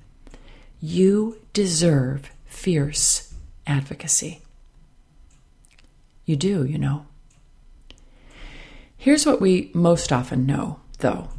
you 0.80 1.38
deserve 1.52 2.30
fierce 2.46 3.34
advocacy. 3.66 4.42
You 6.24 6.36
do, 6.36 6.64
you 6.64 6.78
know. 6.78 7.06
Here's 8.96 9.26
what 9.26 9.40
we 9.40 9.70
most 9.74 10.12
often 10.12 10.46
know, 10.46 10.80
though 10.98 11.30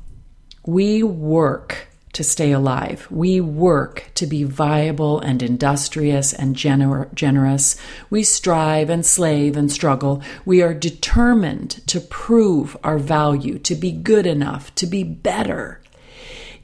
we 0.65 1.01
work 1.03 1.87
to 2.13 2.23
stay 2.23 2.51
alive. 2.51 3.07
We 3.09 3.39
work 3.39 4.11
to 4.15 4.25
be 4.25 4.43
viable 4.43 5.19
and 5.19 5.41
industrious 5.41 6.33
and 6.33 6.55
gener- 6.55 7.13
generous. 7.13 7.77
We 8.09 8.23
strive 8.23 8.89
and 8.89 9.05
slave 9.05 9.55
and 9.55 9.71
struggle. 9.71 10.21
We 10.45 10.61
are 10.61 10.73
determined 10.73 11.87
to 11.87 12.01
prove 12.01 12.75
our 12.83 12.97
value, 12.97 13.59
to 13.59 13.75
be 13.75 13.91
good 13.91 14.25
enough, 14.25 14.73
to 14.75 14.85
be 14.85 15.03
better. 15.03 15.81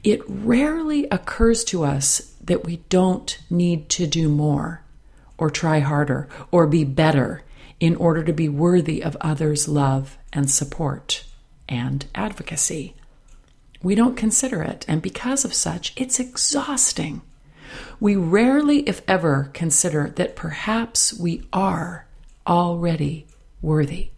It 0.04 0.20
rarely 0.28 1.06
occurs 1.10 1.64
to 1.64 1.84
us 1.84 2.34
that 2.42 2.64
we 2.64 2.78
don't 2.88 3.38
need 3.50 3.88
to 3.90 4.06
do 4.06 4.28
more 4.28 4.82
or 5.36 5.50
try 5.50 5.80
harder 5.80 6.28
or 6.50 6.66
be 6.66 6.84
better 6.84 7.42
in 7.80 7.94
order 7.96 8.24
to 8.24 8.32
be 8.32 8.48
worthy 8.48 9.02
of 9.02 9.16
others' 9.20 9.68
love 9.68 10.18
and 10.32 10.50
support 10.50 11.24
and 11.68 12.06
advocacy. 12.14 12.94
We 13.82 13.94
don't 13.94 14.16
consider 14.16 14.62
it, 14.62 14.84
and 14.88 15.00
because 15.00 15.44
of 15.44 15.54
such, 15.54 15.92
it's 15.96 16.18
exhausting. 16.18 17.22
We 18.00 18.16
rarely, 18.16 18.80
if 18.88 19.02
ever, 19.06 19.50
consider 19.52 20.10
that 20.16 20.36
perhaps 20.36 21.12
we 21.12 21.46
are 21.52 22.06
already 22.46 23.26
worthy. 23.62 24.10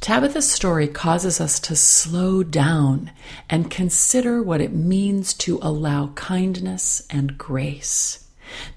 Tabitha's 0.00 0.50
story 0.50 0.86
causes 0.86 1.40
us 1.40 1.58
to 1.60 1.74
slow 1.74 2.42
down 2.42 3.10
and 3.50 3.70
consider 3.70 4.42
what 4.42 4.60
it 4.60 4.72
means 4.72 5.34
to 5.34 5.58
allow 5.60 6.08
kindness 6.14 7.02
and 7.10 7.36
grace 7.36 8.28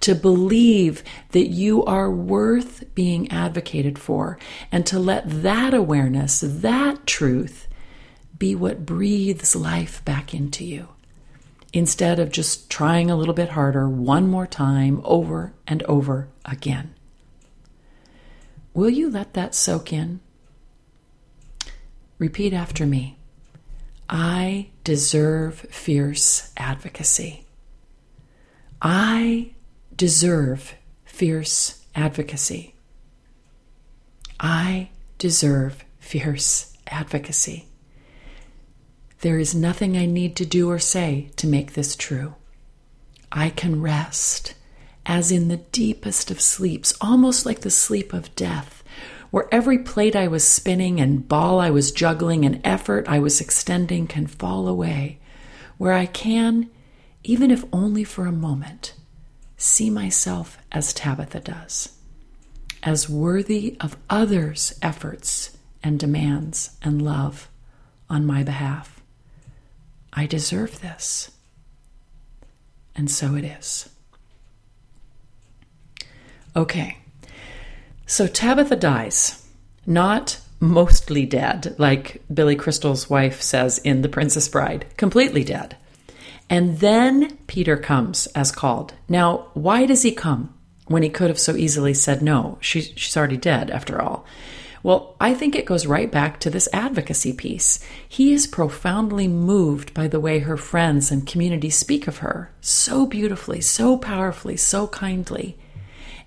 to 0.01 0.15
believe 0.15 1.03
that 1.31 1.47
you 1.47 1.83
are 1.85 2.11
worth 2.11 2.93
being 2.95 3.31
advocated 3.31 3.97
for, 3.97 4.37
and 4.71 4.85
to 4.85 4.99
let 4.99 5.23
that 5.43 5.73
awareness, 5.73 6.41
that 6.41 7.05
truth, 7.05 7.67
be 8.37 8.55
what 8.55 8.85
breathes 8.85 9.55
life 9.55 10.03
back 10.05 10.33
into 10.33 10.63
you. 10.63 10.89
Instead 11.73 12.19
of 12.19 12.31
just 12.31 12.69
trying 12.69 13.09
a 13.09 13.15
little 13.15 13.33
bit 13.33 13.49
harder 13.49 13.87
one 13.87 14.27
more 14.27 14.47
time 14.47 15.01
over 15.03 15.53
and 15.67 15.83
over 15.83 16.27
again. 16.43 16.93
Will 18.73 18.89
you 18.89 19.09
let 19.09 19.33
that 19.33 19.55
soak 19.55 19.93
in? 19.93 20.19
Repeat 22.17 22.53
after 22.53 22.85
me. 22.85 23.17
I 24.09 24.67
deserve 24.83 25.61
fierce 25.71 26.51
advocacy. 26.57 27.45
I 28.81 29.51
deserve 29.95 30.75
fierce 31.05 31.85
advocacy. 31.95 32.75
I 34.39 34.89
deserve 35.17 35.85
fierce 35.99 36.75
advocacy. 36.87 37.67
There 39.21 39.37
is 39.37 39.53
nothing 39.53 39.95
I 39.95 40.07
need 40.07 40.35
to 40.37 40.45
do 40.45 40.69
or 40.69 40.79
say 40.79 41.29
to 41.35 41.45
make 41.45 41.73
this 41.73 41.95
true. 41.95 42.35
I 43.31 43.49
can 43.49 43.81
rest 43.81 44.55
as 45.05 45.31
in 45.31 45.47
the 45.47 45.57
deepest 45.57 46.31
of 46.31 46.41
sleeps, 46.41 46.93
almost 47.01 47.45
like 47.45 47.61
the 47.61 47.69
sleep 47.69 48.13
of 48.13 48.33
death, 48.35 48.83
where 49.29 49.47
every 49.51 49.77
plate 49.77 50.15
I 50.15 50.27
was 50.27 50.43
spinning 50.43 50.99
and 50.99 51.27
ball 51.27 51.59
I 51.59 51.69
was 51.69 51.91
juggling 51.91 52.45
and 52.45 52.61
effort 52.63 53.07
I 53.07 53.19
was 53.19 53.41
extending 53.41 54.07
can 54.07 54.25
fall 54.25 54.67
away, 54.67 55.19
where 55.77 55.93
I 55.93 56.07
can, 56.07 56.69
even 57.23 57.51
if 57.51 57.63
only 57.71 58.03
for 58.03 58.25
a 58.25 58.31
moment, 58.31 58.93
see 59.55 59.89
myself 59.89 60.57
as 60.71 60.93
Tabitha 60.93 61.41
does, 61.41 61.97
as 62.83 63.07
worthy 63.07 63.77
of 63.79 63.97
others' 64.09 64.73
efforts 64.81 65.57
and 65.83 65.99
demands 65.99 66.71
and 66.81 67.01
love 67.03 67.49
on 68.09 68.25
my 68.25 68.43
behalf. 68.43 69.00
I 70.13 70.25
deserve 70.25 70.81
this. 70.81 71.31
And 72.95 73.09
so 73.09 73.35
it 73.35 73.43
is. 73.43 73.89
Okay, 76.55 76.97
so 78.05 78.27
Tabitha 78.27 78.75
dies, 78.75 79.47
not 79.85 80.37
mostly 80.59 81.25
dead, 81.25 81.73
like 81.77 82.21
Billy 82.31 82.57
Crystal's 82.57 83.09
wife 83.09 83.41
says 83.41 83.77
in 83.77 84.01
The 84.01 84.09
Princess 84.09 84.49
Bride, 84.49 84.85
completely 84.97 85.45
dead. 85.45 85.77
And 86.49 86.79
then 86.79 87.37
Peter 87.47 87.77
comes 87.77 88.27
as 88.27 88.51
called. 88.51 88.93
Now, 89.07 89.47
why 89.53 89.85
does 89.85 90.03
he 90.03 90.11
come 90.11 90.53
when 90.87 91.03
he 91.03 91.09
could 91.09 91.29
have 91.29 91.39
so 91.39 91.55
easily 91.55 91.93
said 91.93 92.21
no? 92.21 92.57
She's, 92.59 92.91
she's 92.97 93.15
already 93.15 93.37
dead, 93.37 93.71
after 93.71 94.01
all. 94.01 94.25
Well, 94.83 95.15
I 95.19 95.33
think 95.33 95.55
it 95.55 95.65
goes 95.65 95.85
right 95.85 96.11
back 96.11 96.39
to 96.39 96.49
this 96.49 96.67
advocacy 96.73 97.33
piece. 97.33 97.79
He 98.07 98.33
is 98.33 98.47
profoundly 98.47 99.27
moved 99.27 99.93
by 99.93 100.07
the 100.07 100.19
way 100.19 100.39
her 100.39 100.57
friends 100.57 101.11
and 101.11 101.27
community 101.27 101.69
speak 101.69 102.07
of 102.07 102.17
her 102.17 102.51
so 102.61 103.05
beautifully, 103.05 103.61
so 103.61 103.97
powerfully, 103.97 104.57
so 104.57 104.87
kindly. 104.87 105.57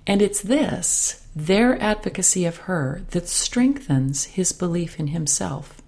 And 0.06 0.22
it's 0.22 0.42
this, 0.42 1.26
their 1.34 1.80
advocacy 1.82 2.44
of 2.44 2.58
her, 2.68 3.02
that 3.10 3.28
strengthens 3.28 4.24
his 4.24 4.52
belief 4.52 5.00
in 5.00 5.08
himself 5.08 5.80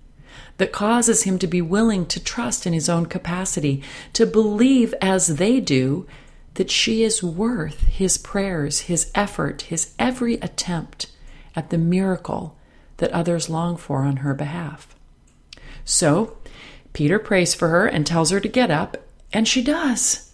that 0.58 0.72
causes 0.72 1.24
him 1.24 1.38
to 1.38 1.46
be 1.46 1.60
willing 1.60 2.06
to 2.06 2.22
trust 2.22 2.66
in 2.66 2.72
his 2.72 2.88
own 2.88 3.06
capacity, 3.06 3.82
to 4.14 4.26
believe 4.26 4.94
as 5.00 5.36
they 5.36 5.60
do 5.60 6.06
that 6.54 6.70
she 6.70 7.02
is 7.02 7.22
worth 7.22 7.82
his 7.82 8.16
prayers, 8.16 8.80
his 8.80 9.10
effort, 9.14 9.62
his 9.62 9.92
every 9.98 10.34
attempt 10.34 11.08
at 11.56 11.70
the 11.70 11.78
miracle 11.78 12.56
that 12.98 13.10
others 13.10 13.50
long 13.50 13.76
for 13.76 14.02
on 14.02 14.18
her 14.18 14.34
behalf. 14.34 14.94
So, 15.84 16.36
Peter 16.92 17.18
prays 17.18 17.54
for 17.54 17.68
her 17.68 17.86
and 17.86 18.06
tells 18.06 18.30
her 18.30 18.40
to 18.40 18.48
get 18.48 18.70
up, 18.70 18.96
and 19.32 19.48
she 19.48 19.62
does. 19.62 20.32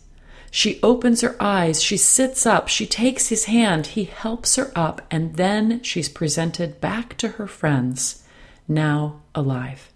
She 0.50 0.80
opens 0.82 1.22
her 1.22 1.36
eyes, 1.40 1.82
she 1.82 1.96
sits 1.96 2.44
up, 2.44 2.68
she 2.68 2.86
takes 2.86 3.28
his 3.28 3.46
hand, 3.46 3.88
he 3.88 4.04
helps 4.04 4.56
her 4.56 4.70
up, 4.76 5.00
and 5.10 5.36
then 5.36 5.82
she's 5.82 6.10
presented 6.10 6.80
back 6.80 7.16
to 7.18 7.28
her 7.28 7.46
friends, 7.46 8.22
now 8.68 9.22
alive. 9.34 9.90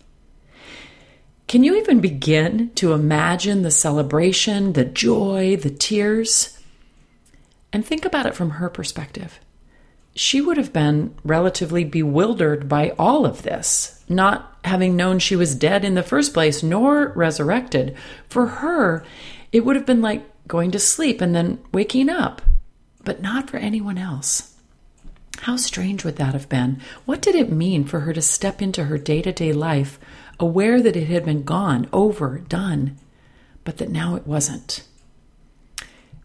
Can 1.47 1.63
you 1.63 1.77
even 1.77 2.01
begin 2.01 2.71
to 2.77 2.93
imagine 2.93 3.63
the 3.63 3.71
celebration, 3.71 4.73
the 4.73 4.85
joy, 4.85 5.57
the 5.57 5.71
tears? 5.71 6.59
And 7.73 7.85
think 7.85 8.05
about 8.05 8.27
it 8.27 8.35
from 8.35 8.51
her 8.51 8.69
perspective. 8.71 9.39
She 10.17 10.41
would 10.41 10.57
have 10.57 10.73
been 10.73 11.15
relatively 11.25 11.85
bewildered 11.85 12.71
by 12.71 12.95
all 12.99 13.27
of 13.27 13.43
this, 13.43 14.03
not 14.09 14.57
having 14.65 14.97
known 14.97 15.19
she 15.19 15.37
was 15.37 15.55
dead 15.55 15.85
in 15.85 15.95
the 15.95 16.03
first 16.03 16.33
place, 16.33 16.63
nor 16.63 17.13
resurrected. 17.15 17.95
For 18.27 18.47
her, 18.47 19.05
it 19.53 19.67
would 19.67 19.77
have 19.77 19.85
been 19.85 20.01
like 20.01 20.25
going 20.49 20.71
to 20.71 20.79
sleep 20.79 21.21
and 21.21 21.35
then 21.35 21.63
waking 21.71 22.09
up, 22.09 22.41
but 23.05 23.21
not 23.21 23.51
for 23.51 23.59
anyone 23.59 23.99
else. 23.99 24.55
How 25.41 25.59
strange 25.59 26.03
would 26.03 26.17
that 26.17 26.33
have 26.33 26.49
been? 26.49 26.81
What 27.05 27.21
did 27.21 27.35
it 27.35 27.53
mean 27.53 27.85
for 27.85 28.01
her 28.01 28.15
to 28.15 28.23
step 28.23 28.63
into 28.63 28.85
her 28.85 28.97
day 28.97 29.21
to 29.21 29.33
day 29.33 29.53
life 29.53 29.99
aware 30.41 30.81
that 30.81 30.97
it 30.97 31.09
had 31.09 31.27
been 31.27 31.43
gone, 31.43 31.91
over, 31.93 32.39
done, 32.39 32.97
but 33.65 33.77
that 33.77 33.91
now 33.91 34.15
it 34.15 34.27
wasn't. 34.27 34.83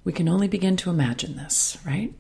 We 0.06 0.14
can 0.14 0.30
only 0.30 0.48
begin 0.48 0.78
to 0.78 0.90
imagine 0.90 1.36
this, 1.36 1.78
right? 1.86 2.14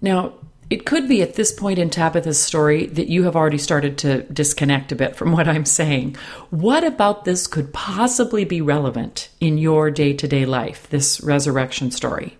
Now, 0.00 0.34
it 0.68 0.84
could 0.84 1.08
be 1.08 1.22
at 1.22 1.34
this 1.34 1.52
point 1.52 1.78
in 1.78 1.90
Tabitha's 1.90 2.42
story 2.42 2.86
that 2.86 3.08
you 3.08 3.22
have 3.22 3.36
already 3.36 3.58
started 3.58 3.96
to 3.98 4.22
disconnect 4.24 4.90
a 4.90 4.96
bit 4.96 5.14
from 5.14 5.30
what 5.30 5.46
I'm 5.46 5.64
saying. 5.64 6.16
What 6.50 6.82
about 6.82 7.24
this 7.24 7.46
could 7.46 7.72
possibly 7.72 8.44
be 8.44 8.60
relevant 8.60 9.28
in 9.40 9.58
your 9.58 9.90
day 9.92 10.12
to 10.14 10.26
day 10.26 10.44
life, 10.44 10.88
this 10.90 11.20
resurrection 11.20 11.92
story? 11.92 12.36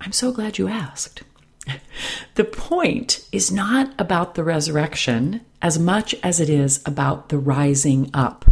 I'm 0.00 0.12
so 0.12 0.32
glad 0.32 0.58
you 0.58 0.68
asked. 0.68 1.22
The 2.36 2.44
point 2.44 3.28
is 3.32 3.50
not 3.50 3.92
about 3.98 4.36
the 4.36 4.44
resurrection 4.44 5.40
as 5.60 5.76
much 5.76 6.14
as 6.22 6.38
it 6.38 6.48
is 6.48 6.80
about 6.86 7.30
the 7.30 7.38
rising 7.38 8.10
up. 8.14 8.44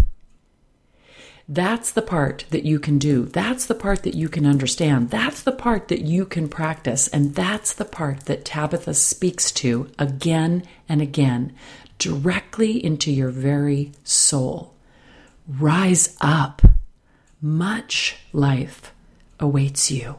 That's 1.49 1.93
the 1.93 2.03
part 2.03 2.45
that 2.51 2.65
you 2.65 2.81
can 2.81 2.99
do. 2.99 3.27
That's 3.27 3.67
the 3.67 3.75
part 3.75 4.03
that 4.03 4.15
you 4.15 4.29
can 4.29 4.47
understand. 4.47 5.11
That's 5.11 5.43
the 5.43 5.53
part 5.53 5.89
that 5.89 6.01
you 6.01 6.27
can 6.27 6.49
practice. 6.49 7.07
And 7.09 7.37
that's 7.37 7.73
the 7.73 7.85
part 7.85 8.27
that 8.27 8.45
Tabitha 8.45 8.95
speaks 8.95 9.53
to 9.53 9.89
again 9.97 10.65
and 10.89 11.01
again, 11.01 11.55
directly 11.99 12.85
into 12.85 13.13
your 13.13 13.31
very 13.31 13.93
soul. 14.03 14.75
Rise 15.47 16.17
up. 16.21 16.63
Much 17.41 18.17
life 18.33 18.93
awaits 19.39 19.91
you. 19.91 20.17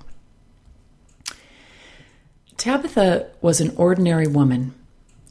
Tabitha 2.55 3.29
was 3.41 3.59
an 3.59 3.75
ordinary 3.75 4.27
woman, 4.27 4.73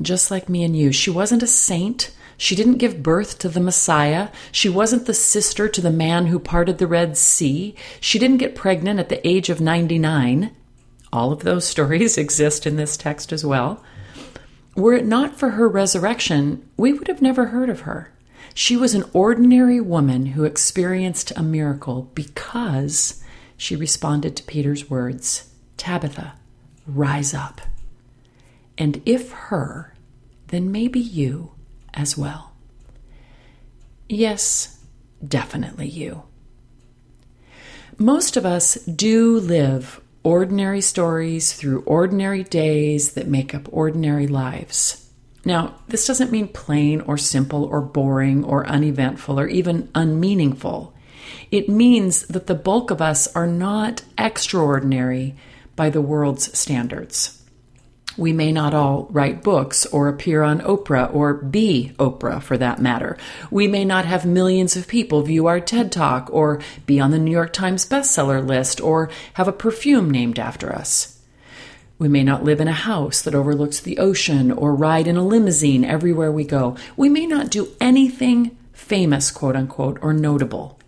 just 0.03 0.31
like 0.31 0.49
me 0.49 0.63
and 0.63 0.77
you. 0.77 0.93
She 0.93 1.11
wasn't 1.11 1.43
a 1.43 1.47
saint. 1.47 2.15
She 2.37 2.55
didn't 2.55 2.79
give 2.79 3.03
birth 3.03 3.39
to 3.39 3.49
the 3.49 3.61
Messiah. 3.61 4.29
She 4.53 4.69
wasn't 4.69 5.07
the 5.07 5.15
sister 5.15 5.69
to 5.69 5.81
the 5.81 5.91
man 5.91 6.27
who 6.27 6.39
parted 6.39 6.79
the 6.79 6.87
Red 6.87 7.17
Sea. 7.17 7.75
She 8.01 8.19
didn't 8.19 8.37
get 8.39 8.55
pregnant 8.55 9.01
at 9.01 9.09
the 9.09 9.27
age 9.27 9.49
of 9.49 9.61
99. 9.61 10.55
All 11.13 11.33
of 11.33 11.41
those 11.41 11.65
stories 11.69 12.19
exist 12.19 12.67
in 12.67 12.77
this 12.77 12.97
text 12.97 13.33
as 13.33 13.45
well. 13.45 13.83
Were 14.75 14.93
it 14.93 15.07
not 15.07 15.39
for 15.39 15.51
her 15.51 15.69
resurrection, 15.69 16.69
we 16.77 16.93
would 16.93 17.09
have 17.09 17.23
never 17.23 17.47
heard 17.47 17.71
of 17.71 17.81
her. 17.81 18.13
She 18.53 18.77
was 18.77 18.95
an 18.95 19.05
ordinary 19.13 19.81
woman 19.81 20.27
who 20.27 20.45
experienced 20.45 21.33
a 21.35 21.43
miracle 21.43 22.11
because 22.15 23.23
she 23.57 23.75
responded 23.77 24.37
to 24.37 24.43
Peter's 24.43 24.91
words 24.91 25.51
Tabitha, 25.79 26.35
rise 26.87 27.33
up. 27.33 27.63
And 28.79 29.01
if 29.07 29.33
her, 29.33 29.95
then 30.49 30.71
maybe 30.71 31.01
you 31.01 31.53
as 31.97 32.17
well. 32.17 32.53
Yes, 34.09 34.79
definitely 35.27 35.89
you. 35.89 36.23
Most 37.99 38.37
of 38.37 38.45
us 38.47 38.75
do 38.85 39.41
live 39.41 40.01
ordinary 40.23 40.81
stories 40.81 41.53
through 41.53 41.83
ordinary 41.83 42.45
days 42.45 43.13
that 43.13 43.27
make 43.27 43.55
up 43.55 43.69
ordinary 43.73 44.27
lives. 44.27 45.11
Now, 45.45 45.77
this 45.89 46.07
doesn't 46.07 46.33
mean 46.33 46.49
plain 46.49 47.01
or 47.03 47.17
simple 47.17 47.65
or 47.65 47.81
boring 47.81 48.45
or 48.45 48.67
uneventful 48.67 49.39
or 49.39 49.47
even 49.47 49.89
unmeaningful. 49.95 50.93
It 51.51 51.69
means 51.69 52.23
that 52.27 52.49
the 52.49 52.55
bulk 52.55 52.91
of 52.91 53.01
us 53.01 53.29
are 53.35 53.47
not 53.47 54.03
extraordinary 54.19 55.37
by 55.77 55.91
the 55.91 56.01
world's 56.03 56.57
standards. 56.59 57.36
We 58.17 58.33
may 58.33 58.51
not 58.51 58.73
all 58.73 59.09
write 59.11 59.43
books 59.43 59.85
or 59.87 60.09
appear 60.09 60.43
on 60.43 60.61
Oprah 60.61 61.15
or 61.15 61.35
be 61.35 61.93
Oprah 61.99 62.43
for 62.43 62.57
that 62.57 62.81
matter. 62.81 63.19
We 63.51 63.69
may 63.69 63.85
not 63.85 64.07
have 64.07 64.25
millions 64.25 64.75
of 64.75 64.89
people 64.89 65.23
view 65.23 65.47
our 65.47 65.61
TED 65.61 65.93
Talk 65.93 66.29
or 66.33 66.61
be 66.87 66.99
on 66.99 67.11
the 67.11 67.19
New 67.19 67.31
York 67.31 67.53
Times 67.53 67.87
bestseller 67.87 68.47
list 68.47 68.81
or 68.81 69.11
have 69.35 69.49
a 69.49 69.53
perfume 69.53 70.11
named 70.11 70.39
after 70.39 70.73
us. 70.73 71.21
We 71.99 72.09
may 72.09 72.25
not 72.25 72.45
live 72.45 72.61
in 72.61 72.69
a 72.69 72.73
house 72.73 73.23
that 73.23 73.35
overlooks 73.35 73.81
the 73.81 73.99
ocean 73.99 74.51
or 74.51 74.75
ride 74.75 75.07
in 75.07 75.17
a 75.17 75.25
limousine 75.25 75.85
everywhere 75.85 76.33
we 76.33 76.45
go. 76.45 76.77
We 76.97 77.09
may 77.09 77.27
not 77.27 77.51
do 77.51 77.69
anything 77.81 78.57
famous, 78.73 79.31
quote 79.31 79.57
unquote, 79.57 79.99
or 80.03 80.13
notable. 80.13 80.79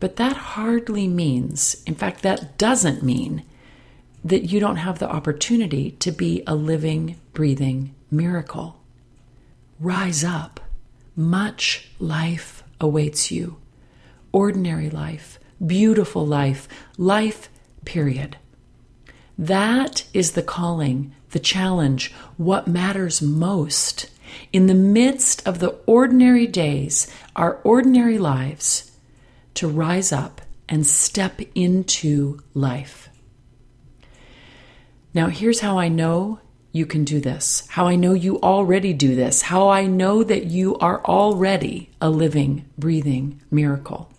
But 0.00 0.16
that 0.16 0.36
hardly 0.36 1.06
means, 1.06 1.82
in 1.86 1.94
fact, 1.94 2.22
that 2.22 2.58
doesn't 2.58 3.02
mean 3.02 3.44
that 4.24 4.44
you 4.44 4.60
don't 4.60 4.76
have 4.76 4.98
the 4.98 5.10
opportunity 5.10 5.92
to 5.92 6.12
be 6.12 6.42
a 6.46 6.54
living, 6.54 7.16
breathing 7.32 7.94
miracle. 8.10 8.80
Rise 9.80 10.22
up. 10.22 10.60
Much 11.16 11.90
life 11.98 12.62
awaits 12.80 13.30
you. 13.30 13.56
Ordinary 14.32 14.88
life, 14.88 15.38
beautiful 15.64 16.26
life, 16.26 16.68
life, 16.96 17.48
period. 17.84 18.36
That 19.36 20.04
is 20.14 20.32
the 20.32 20.42
calling, 20.42 21.12
the 21.30 21.40
challenge, 21.40 22.12
what 22.36 22.68
matters 22.68 23.20
most. 23.20 24.08
In 24.52 24.66
the 24.66 24.74
midst 24.74 25.46
of 25.46 25.58
the 25.58 25.78
ordinary 25.86 26.46
days, 26.46 27.12
our 27.34 27.56
ordinary 27.64 28.18
lives, 28.18 28.92
to 29.54 29.68
rise 29.68 30.12
up 30.12 30.40
and 30.68 30.86
step 30.86 31.40
into 31.54 32.40
life. 32.54 33.10
Now, 35.14 35.28
here's 35.28 35.60
how 35.60 35.78
I 35.78 35.88
know 35.88 36.40
you 36.72 36.86
can 36.86 37.04
do 37.04 37.20
this, 37.20 37.66
how 37.68 37.86
I 37.86 37.96
know 37.96 38.14
you 38.14 38.40
already 38.40 38.94
do 38.94 39.14
this, 39.14 39.42
how 39.42 39.68
I 39.68 39.86
know 39.86 40.24
that 40.24 40.46
you 40.46 40.78
are 40.78 41.04
already 41.04 41.90
a 42.00 42.08
living, 42.08 42.64
breathing 42.78 43.42
miracle. 43.50 44.10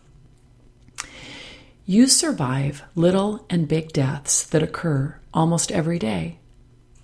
You 1.87 2.07
survive 2.07 2.83
little 2.95 3.45
and 3.49 3.67
big 3.67 3.91
deaths 3.91 4.45
that 4.45 4.61
occur 4.61 5.19
almost 5.33 5.71
every 5.71 5.97
day. 5.97 6.37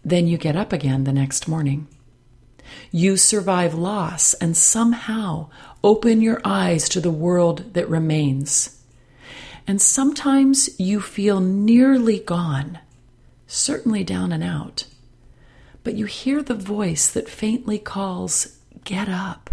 Then 0.06 0.28
you 0.28 0.38
get 0.38 0.56
up 0.56 0.72
again 0.72 1.04
the 1.04 1.12
next 1.12 1.48
morning. 1.48 1.88
You 2.92 3.18
survive 3.18 3.74
loss 3.74 4.36
and 4.36 4.56
somehow 4.56 5.50
open 5.84 6.22
your 6.22 6.40
eyes 6.46 6.88
to 6.90 7.02
the 7.02 7.12
world 7.12 7.74
that 7.74 7.90
remains. 7.90 8.82
And 9.66 9.82
sometimes 9.82 10.80
you 10.80 11.02
feel 11.02 11.40
nearly 11.40 12.20
gone 12.20 12.80
certainly 13.50 14.04
down 14.04 14.32
and 14.32 14.44
out. 14.44 14.86
But 15.84 15.96
you 15.96 16.06
hear 16.06 16.44
the 16.44 16.54
voice 16.54 17.10
that 17.10 17.28
faintly 17.28 17.80
calls, 17.80 18.60
Get 18.84 19.10
up. 19.10 19.50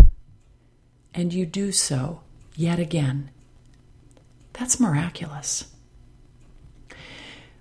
And 1.14 1.32
you 1.32 1.46
do 1.46 1.72
so 1.72 2.20
yet 2.54 2.78
again. 2.78 3.30
That's 4.52 4.78
miraculous. 4.78 5.72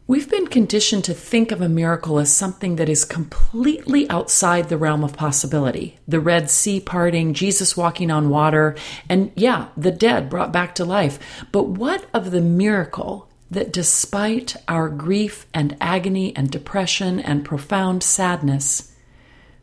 We've 0.08 0.30
been 0.30 0.48
conditioned 0.48 1.04
to 1.06 1.16
think 1.16 1.52
of 1.52 1.62
a 1.62 1.70
miracle 1.70 2.20
as 2.20 2.32
something 2.32 2.76
that 2.76 2.90
is 2.90 3.06
completely 3.06 4.08
outside 4.10 4.70
the 4.70 4.78
realm 4.78 5.04
of 5.04 5.18
possibility. 5.18 5.98
The 6.08 6.20
Red 6.20 6.52
Sea 6.52 6.80
parting, 6.80 7.34
Jesus 7.34 7.76
walking 7.76 8.12
on 8.12 8.30
water, 8.30 8.76
and 9.10 9.32
yeah, 9.36 9.70
the 9.76 9.90
dead 9.90 10.30
brought 10.30 10.52
back 10.52 10.76
to 10.76 10.86
life. 10.86 11.18
But 11.52 11.64
what 11.64 12.06
of 12.14 12.30
the 12.30 12.42
miracle 12.42 13.30
that 13.50 13.72
despite 13.72 14.56
our 14.68 14.90
grief 14.90 15.46
and 15.54 15.78
agony 15.80 16.36
and 16.36 16.50
depression 16.50 17.20
and 17.20 17.46
profound 17.46 18.04
sadness, 18.04 18.94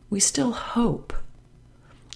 we 0.09 0.19
still 0.19 0.51
hope? 0.51 1.13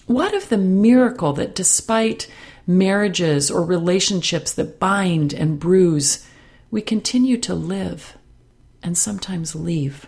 What 0.05 0.33
of 0.33 0.49
the 0.49 0.57
miracle 0.57 1.33
that 1.33 1.55
despite 1.55 2.31
marriages 2.65 3.51
or 3.51 3.63
relationships 3.63 4.53
that 4.53 4.79
bind 4.79 5.33
and 5.33 5.59
bruise, 5.59 6.25
we 6.71 6.81
continue 6.81 7.37
to 7.39 7.53
live 7.53 8.17
and 8.81 8.97
sometimes 8.97 9.55
leave? 9.55 10.07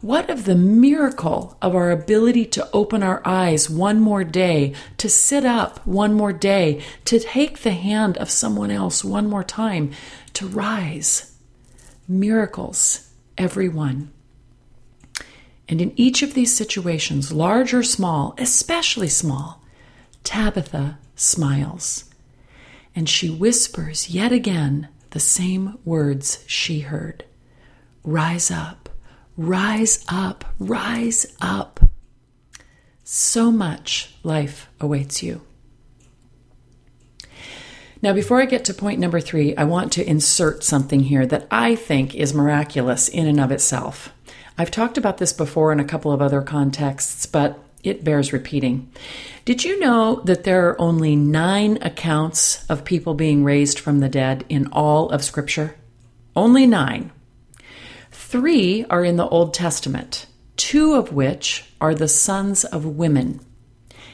What 0.00 0.30
of 0.30 0.44
the 0.44 0.54
miracle 0.54 1.56
of 1.60 1.74
our 1.74 1.90
ability 1.90 2.46
to 2.46 2.68
open 2.72 3.02
our 3.02 3.22
eyes 3.24 3.68
one 3.68 4.00
more 4.00 4.22
day, 4.22 4.74
to 4.98 5.08
sit 5.08 5.44
up 5.44 5.84
one 5.86 6.14
more 6.14 6.32
day, 6.32 6.82
to 7.06 7.18
take 7.18 7.60
the 7.60 7.72
hand 7.72 8.16
of 8.18 8.30
someone 8.30 8.70
else 8.70 9.02
one 9.04 9.28
more 9.28 9.42
time, 9.42 9.90
to 10.38 10.46
rise? 10.46 11.36
Miracles, 12.06 13.12
every 13.36 13.68
one. 13.68 14.12
And 15.68 15.80
in 15.80 15.92
each 15.96 16.22
of 16.22 16.34
these 16.34 16.56
situations, 16.56 17.32
large 17.32 17.74
or 17.74 17.82
small, 17.82 18.34
especially 18.38 19.08
small, 19.08 19.62
Tabitha 20.24 20.98
smiles. 21.16 22.04
And 22.94 23.08
she 23.08 23.28
whispers 23.28 24.10
yet 24.10 24.32
again 24.32 24.88
the 25.10 25.20
same 25.20 25.78
words 25.84 26.44
she 26.46 26.80
heard 26.80 27.24
Rise 28.04 28.50
up 28.50 28.88
Rise 29.36 30.04
up, 30.08 30.44
rise 30.58 31.36
up. 31.40 31.78
So 33.04 33.52
much 33.52 34.16
life 34.24 34.68
awaits 34.80 35.22
you. 35.22 35.47
Now, 38.00 38.12
before 38.12 38.40
I 38.40 38.46
get 38.46 38.64
to 38.66 38.74
point 38.74 39.00
number 39.00 39.20
three, 39.20 39.56
I 39.56 39.64
want 39.64 39.92
to 39.92 40.08
insert 40.08 40.62
something 40.62 41.00
here 41.00 41.26
that 41.26 41.48
I 41.50 41.74
think 41.74 42.14
is 42.14 42.32
miraculous 42.32 43.08
in 43.08 43.26
and 43.26 43.40
of 43.40 43.50
itself. 43.50 44.12
I've 44.56 44.70
talked 44.70 44.96
about 44.96 45.18
this 45.18 45.32
before 45.32 45.72
in 45.72 45.80
a 45.80 45.84
couple 45.84 46.12
of 46.12 46.22
other 46.22 46.42
contexts, 46.42 47.26
but 47.26 47.58
it 47.82 48.04
bears 48.04 48.32
repeating. 48.32 48.90
Did 49.44 49.64
you 49.64 49.80
know 49.80 50.22
that 50.24 50.44
there 50.44 50.68
are 50.68 50.80
only 50.80 51.16
nine 51.16 51.78
accounts 51.80 52.64
of 52.68 52.84
people 52.84 53.14
being 53.14 53.42
raised 53.42 53.78
from 53.80 53.98
the 53.98 54.08
dead 54.08 54.44
in 54.48 54.68
all 54.72 55.10
of 55.10 55.24
Scripture? 55.24 55.74
Only 56.36 56.66
nine. 56.66 57.10
Three 58.12 58.84
are 58.84 59.04
in 59.04 59.16
the 59.16 59.28
Old 59.28 59.54
Testament, 59.54 60.26
two 60.56 60.94
of 60.94 61.12
which 61.12 61.72
are 61.80 61.94
the 61.94 62.08
sons 62.08 62.64
of 62.64 62.84
women. 62.84 63.40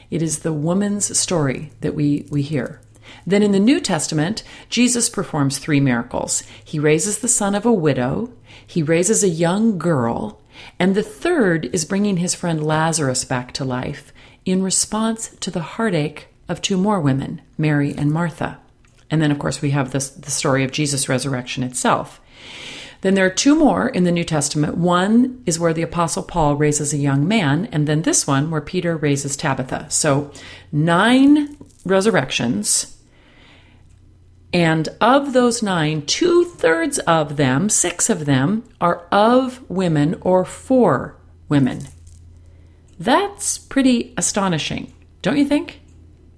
It 0.09 0.21
is 0.21 0.39
the 0.39 0.53
woman's 0.53 1.17
story 1.17 1.71
that 1.81 1.95
we, 1.95 2.27
we 2.31 2.41
hear. 2.41 2.81
Then 3.25 3.43
in 3.43 3.51
the 3.51 3.59
New 3.59 3.79
Testament, 3.79 4.43
Jesus 4.69 5.09
performs 5.09 5.57
three 5.57 5.79
miracles. 5.79 6.43
He 6.63 6.79
raises 6.79 7.19
the 7.19 7.27
son 7.27 7.55
of 7.55 7.65
a 7.65 7.73
widow, 7.73 8.31
he 8.65 8.81
raises 8.81 9.23
a 9.23 9.29
young 9.29 9.77
girl, 9.77 10.41
and 10.79 10.95
the 10.95 11.03
third 11.03 11.69
is 11.73 11.85
bringing 11.85 12.17
his 12.17 12.35
friend 12.35 12.63
Lazarus 12.63 13.25
back 13.25 13.51
to 13.53 13.65
life 13.65 14.13
in 14.45 14.63
response 14.63 15.29
to 15.39 15.51
the 15.51 15.61
heartache 15.61 16.27
of 16.47 16.61
two 16.61 16.77
more 16.77 17.01
women, 17.01 17.41
Mary 17.57 17.93
and 17.95 18.11
Martha. 18.11 18.59
And 19.09 19.21
then, 19.21 19.31
of 19.31 19.39
course, 19.39 19.61
we 19.61 19.71
have 19.71 19.91
this, 19.91 20.09
the 20.09 20.31
story 20.31 20.63
of 20.63 20.71
Jesus' 20.71 21.09
resurrection 21.09 21.63
itself. 21.63 22.21
Then 23.01 23.13
there 23.13 23.25
are 23.25 23.31
two 23.31 23.55
more 23.55 23.89
in 23.89 24.03
the 24.03 24.11
New 24.11 24.23
Testament. 24.23 24.77
One 24.77 25.43
is 25.45 25.59
where 25.59 25.73
the 25.73 25.83
Apostle 25.83 26.23
Paul 26.23 26.55
raises 26.55 26.91
a 26.91 26.97
young 26.97 27.27
man, 27.27 27.67
and 27.71 27.87
then 27.87 28.01
this 28.01 28.25
one 28.25 28.49
where 28.49 28.61
Peter 28.61 28.97
raises 28.97 29.37
Tabitha. 29.37 29.87
So, 29.89 30.31
nine 30.71 31.55
resurrections 31.85 32.94
and 34.53 34.87
of 35.01 35.33
those 35.33 35.61
nine, 35.61 36.05
two 36.05 36.45
thirds 36.45 36.99
of 36.99 37.35
them, 37.35 37.69
six 37.69 38.09
of 38.09 38.25
them, 38.25 38.63
are 38.79 39.05
of 39.11 39.67
women 39.69 40.15
or 40.21 40.45
for 40.45 41.17
women. 41.49 41.87
That's 42.97 43.57
pretty 43.57 44.13
astonishing, 44.15 44.93
don't 45.21 45.37
you 45.37 45.45
think? 45.45 45.81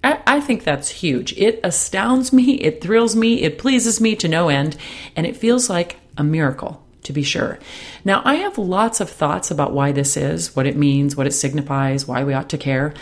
I, 0.04 0.22
I, 0.26 0.39
think 0.39 0.63
that's 0.63 0.89
huge. 0.89 1.34
It 1.38 1.60
astounds 1.63 2.32
me, 2.34 2.56
it 2.56 2.82
thrills 2.82 3.15
me, 3.15 3.43
it 3.43 3.58
pleases 3.58 4.02
me 4.02 4.15
to 4.17 4.28
no 4.28 4.50
end, 4.50 4.78
and 5.15 5.26
it 5.26 5.38
feels 5.38 5.70
like 5.70 5.98
a 6.17 6.24
miracle, 6.24 6.84
to 7.04 7.13
be 7.13 7.24
sure. 7.24 7.60
Now, 8.06 8.22
I 8.24 8.36
have 8.36 8.58
lots 8.58 9.00
of 9.00 9.10
thoughts 9.10 9.52
about 9.52 9.74
why 9.74 9.91
this 9.91 10.17
is, 10.17 10.56
what 10.56 10.65
it 10.65 10.78
means, 10.78 11.15
what 11.15 11.28
it 11.28 11.34
signifies, 11.34 12.08
why 12.08 12.24
we 12.24 12.34
ought 12.34 12.50
to 12.50 12.58
care. 12.58 12.93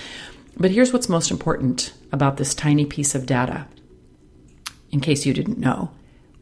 But 0.57 0.71
here's 0.71 0.91
what's 0.91 1.09
most 1.09 1.31
important 1.31 1.93
about 2.11 2.37
this 2.37 2.53
tiny 2.53 2.85
piece 2.85 3.13
of 3.13 3.25
data 3.25 3.67
in 4.95 5.01
case 5.01 5.25
you 5.25 5.33
didn't 5.33 5.57
know, 5.57 5.91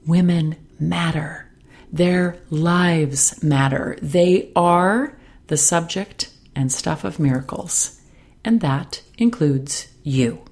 women 0.06 0.56
matter. 0.80 1.50
Their 1.92 2.38
lives 2.52 3.42
matter. 3.42 3.98
They 4.00 4.52
are 4.56 5.18
the 5.48 5.58
subject 5.58 6.32
and 6.56 6.72
stuff 6.72 7.04
of 7.04 7.18
miracles, 7.18 8.00
and 8.46 8.62
that 8.62 9.02
includes 9.18 9.88
you. 10.04 10.46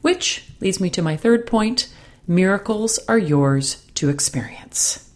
Which 0.00 0.44
leads 0.60 0.80
me 0.80 0.90
to 0.90 1.02
my 1.02 1.16
third 1.16 1.44
point 1.44 1.92
miracles 2.28 3.00
are 3.08 3.18
yours 3.18 3.84
to 3.94 4.10
experience. 4.10 5.10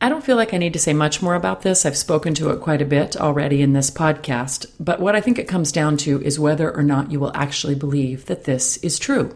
I 0.00 0.08
don't 0.08 0.22
feel 0.22 0.36
like 0.36 0.54
I 0.54 0.58
need 0.58 0.74
to 0.74 0.78
say 0.78 0.92
much 0.92 1.20
more 1.20 1.34
about 1.34 1.62
this. 1.62 1.84
I've 1.84 1.96
spoken 1.96 2.32
to 2.34 2.50
it 2.50 2.60
quite 2.60 2.80
a 2.80 2.84
bit 2.84 3.16
already 3.16 3.60
in 3.60 3.72
this 3.72 3.90
podcast, 3.90 4.66
but 4.78 5.00
what 5.00 5.16
I 5.16 5.20
think 5.20 5.40
it 5.40 5.48
comes 5.48 5.72
down 5.72 5.96
to 5.98 6.22
is 6.22 6.38
whether 6.38 6.70
or 6.70 6.84
not 6.84 7.10
you 7.10 7.18
will 7.18 7.34
actually 7.34 7.74
believe 7.74 8.26
that 8.26 8.44
this 8.44 8.76
is 8.84 9.00
true. 9.00 9.34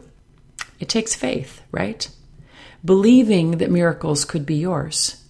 It 0.81 0.89
takes 0.89 1.15
faith, 1.15 1.63
right? 1.71 2.09
Believing 2.85 3.59
that 3.59 3.71
miracles 3.71 4.25
could 4.25 4.45
be 4.45 4.57
yours. 4.57 5.25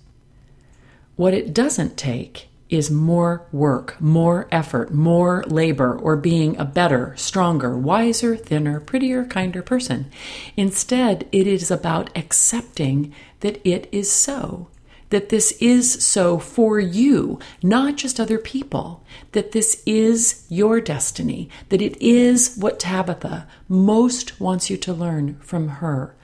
What 1.17 1.35
it 1.35 1.53
doesn't 1.53 1.99
take 1.99 2.49
is 2.71 2.91
more 2.91 3.47
work, 3.51 4.01
more 4.01 4.49
effort, 4.53 4.95
more 4.95 5.45
labor, 5.49 5.93
or 5.93 6.17
being 6.17 6.57
a 6.57 6.65
better, 6.65 7.13
stronger, 7.17 7.77
wiser, 7.77 8.37
thinner, 8.37 8.81
prettier, 8.81 9.25
kinder 9.25 9.61
person. 9.61 10.11
Instead, 10.57 11.29
it 11.33 11.47
is 11.49 11.71
about 11.71 12.17
accepting 12.17 13.13
that 13.41 13.61
it 13.67 13.89
is 13.91 14.11
so 14.11 14.69
that 15.11 15.29
this 15.29 15.53
is 15.61 16.05
so 16.05 16.39
for 16.39 16.81
you, 16.81 17.39
not 17.63 17.97
just 17.97 18.19
other 18.19 18.39
people, 18.39 19.05
that 19.33 19.53
this 19.53 19.83
is 19.85 20.47
your 20.49 20.81
destiny, 20.81 21.49
that 21.69 21.83
it 21.83 22.01
is 22.01 22.57
what 22.57 22.81
Tabitha 22.81 23.47
most 23.69 24.41
wants 24.41 24.71
you 24.71 24.77
to 24.79 24.93
learn 24.93 25.39
from 25.41 25.69
her. 25.69 26.15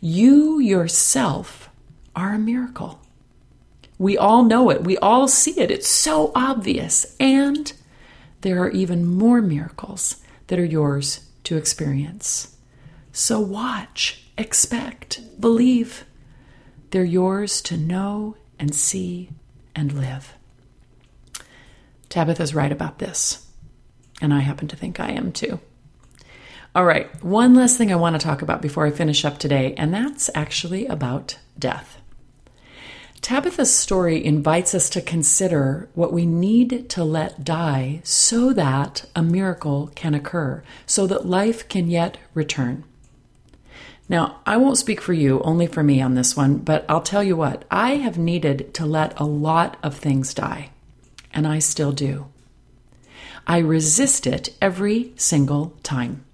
You 0.00 0.58
yourself 0.58 1.68
are 2.16 2.34
a 2.34 2.38
miracle. 2.38 3.00
We 3.98 4.16
all 4.16 4.42
know 4.44 4.70
it, 4.70 4.84
we 4.84 4.96
all 4.98 5.28
see 5.28 5.60
it, 5.60 5.70
it's 5.70 5.88
so 5.88 6.32
obvious. 6.34 7.14
And 7.20 7.72
there 8.40 8.62
are 8.62 8.70
even 8.70 9.04
more 9.04 9.42
miracles 9.42 10.22
that 10.46 10.58
are 10.58 10.64
yours 10.64 11.28
to 11.44 11.58
experience. 11.58 12.56
So 13.12 13.38
watch, 13.40 14.24
expect, 14.38 15.20
believe. 15.38 16.04
They're 16.90 17.04
yours 17.04 17.60
to 17.62 17.76
know 17.76 18.36
and 18.58 18.74
see 18.74 19.30
and 19.74 19.92
live. 19.92 20.34
Tabitha's 22.08 22.54
right 22.54 22.72
about 22.72 22.98
this, 22.98 23.46
and 24.20 24.34
I 24.34 24.40
happen 24.40 24.66
to 24.68 24.76
think 24.76 24.98
I 24.98 25.10
am 25.12 25.30
too. 25.30 25.60
All 26.74 26.84
right, 26.84 27.22
one 27.24 27.54
last 27.54 27.76
thing 27.78 27.92
I 27.92 27.96
want 27.96 28.20
to 28.20 28.24
talk 28.24 28.42
about 28.42 28.60
before 28.62 28.86
I 28.86 28.90
finish 28.90 29.24
up 29.24 29.38
today, 29.38 29.74
and 29.76 29.94
that's 29.94 30.30
actually 30.34 30.86
about 30.86 31.38
death. 31.58 31.98
Tabitha's 33.20 33.74
story 33.74 34.24
invites 34.24 34.74
us 34.74 34.88
to 34.90 35.00
consider 35.00 35.88
what 35.94 36.12
we 36.12 36.26
need 36.26 36.88
to 36.90 37.04
let 37.04 37.44
die 37.44 38.00
so 38.02 38.52
that 38.52 39.04
a 39.14 39.22
miracle 39.22 39.92
can 39.94 40.14
occur, 40.14 40.62
so 40.86 41.06
that 41.06 41.26
life 41.26 41.68
can 41.68 41.88
yet 41.88 42.16
return. 42.34 42.84
Now, 44.10 44.40
I 44.44 44.56
won't 44.56 44.76
speak 44.76 45.00
for 45.00 45.12
you, 45.12 45.40
only 45.42 45.68
for 45.68 45.84
me 45.84 46.02
on 46.02 46.16
this 46.16 46.36
one, 46.36 46.56
but 46.58 46.84
I'll 46.88 47.00
tell 47.00 47.22
you 47.22 47.36
what, 47.36 47.64
I 47.70 47.90
have 47.98 48.18
needed 48.18 48.74
to 48.74 48.84
let 48.84 49.18
a 49.20 49.24
lot 49.24 49.76
of 49.84 49.96
things 49.96 50.34
die, 50.34 50.70
and 51.32 51.46
I 51.46 51.60
still 51.60 51.92
do. 51.92 52.26
I 53.46 53.58
resist 53.58 54.26
it 54.26 54.52
every 54.60 55.12
single 55.14 55.76
time. 55.84 56.24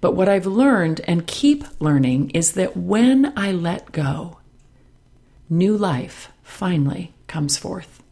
But 0.00 0.16
what 0.16 0.28
I've 0.28 0.44
learned 0.44 1.02
and 1.06 1.28
keep 1.28 1.62
learning 1.80 2.30
is 2.30 2.54
that 2.54 2.76
when 2.76 3.32
I 3.38 3.52
let 3.52 3.92
go, 3.92 4.38
new 5.48 5.76
life 5.76 6.32
finally 6.42 7.14
comes 7.28 7.56
forth. 7.56 8.02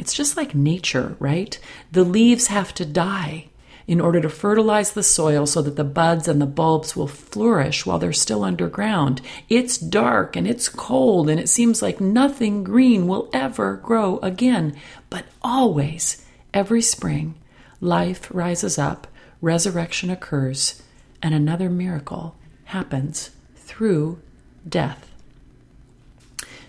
It's 0.00 0.12
just 0.12 0.36
like 0.36 0.56
nature, 0.56 1.14
right? 1.20 1.56
The 1.92 2.02
leaves 2.02 2.48
have 2.48 2.74
to 2.74 2.84
die 2.84 3.46
in 3.86 4.00
order 4.00 4.20
to 4.20 4.28
fertilize 4.28 4.92
the 4.92 5.02
soil 5.02 5.46
so 5.46 5.62
that 5.62 5.76
the 5.76 5.84
buds 5.84 6.28
and 6.28 6.40
the 6.40 6.46
bulbs 6.46 6.94
will 6.94 7.08
flourish 7.08 7.84
while 7.84 7.98
they're 7.98 8.12
still 8.12 8.44
underground. 8.44 9.20
It's 9.48 9.78
dark 9.78 10.36
and 10.36 10.46
it's 10.46 10.68
cold 10.68 11.28
and 11.28 11.40
it 11.40 11.48
seems 11.48 11.82
like 11.82 12.00
nothing 12.00 12.64
green 12.64 13.06
will 13.06 13.28
ever 13.32 13.76
grow 13.76 14.18
again. 14.18 14.76
But 15.10 15.24
always, 15.42 16.24
every 16.54 16.82
spring, 16.82 17.34
life 17.80 18.28
rises 18.32 18.78
up, 18.78 19.06
resurrection 19.40 20.10
occurs, 20.10 20.82
and 21.22 21.34
another 21.34 21.68
miracle 21.68 22.36
happens 22.66 23.30
through 23.56 24.20
death. 24.68 25.10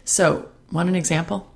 So, 0.05 0.49
want 0.71 0.89
an 0.89 0.95
example? 0.95 1.52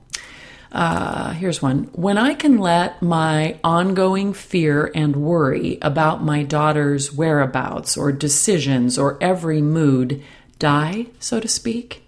Uh, 0.71 1.31
here's 1.31 1.61
one. 1.61 1.89
When 1.93 2.17
I 2.17 2.33
can 2.33 2.57
let 2.57 3.01
my 3.01 3.59
ongoing 3.63 4.33
fear 4.33 4.91
and 4.93 5.15
worry 5.15 5.77
about 5.81 6.23
my 6.23 6.43
daughter's 6.43 7.13
whereabouts 7.13 7.95
or 7.95 8.11
decisions 8.11 8.97
or 8.97 9.17
every 9.21 9.61
mood 9.61 10.23
die, 10.59 11.07
so 11.19 11.39
to 11.39 11.47
speak, 11.47 12.03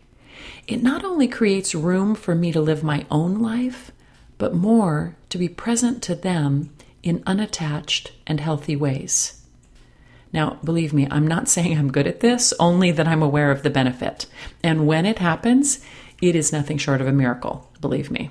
it 0.68 0.84
not 0.84 1.04
only 1.04 1.28
creates 1.28 1.74
room 1.74 2.16
for 2.16 2.36
me 2.36 2.52
to 2.52 2.62
live 2.62 2.84
my 2.84 3.06
own 3.10 3.40
life, 3.40 3.92
but 4.38 4.54
more 4.54 5.16
to 5.30 5.38
be 5.38 5.50
present 5.50 6.04
to 6.04 6.16
them 6.16 6.72
in 7.02 7.24
unattached 7.26 8.12
and 8.28 8.40
healthy 8.40 8.76
ways. 8.76 9.42
Now, 10.32 10.60
believe 10.64 10.94
me, 10.94 11.08
I'm 11.10 11.26
not 11.26 11.48
saying 11.50 11.78
I'm 11.78 11.92
good 11.92 12.08
at 12.08 12.20
this, 12.20 12.54
only 12.60 12.92
that 12.92 13.08
I'm 13.08 13.24
aware 13.24 13.52
of 13.52 13.64
the 13.64 13.70
benefit. 13.70 14.26
And 14.64 14.86
when 14.86 15.06
it 15.06 15.20
happens, 15.20 15.84
it 16.22 16.36
is 16.36 16.52
nothing 16.52 16.78
short 16.78 17.02
of 17.02 17.08
a 17.08 17.14
miracle, 17.14 17.70
believe 17.80 18.12
me. 18.12 18.30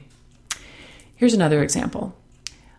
Here's 1.19 1.35
another 1.35 1.65
example 1.65 2.15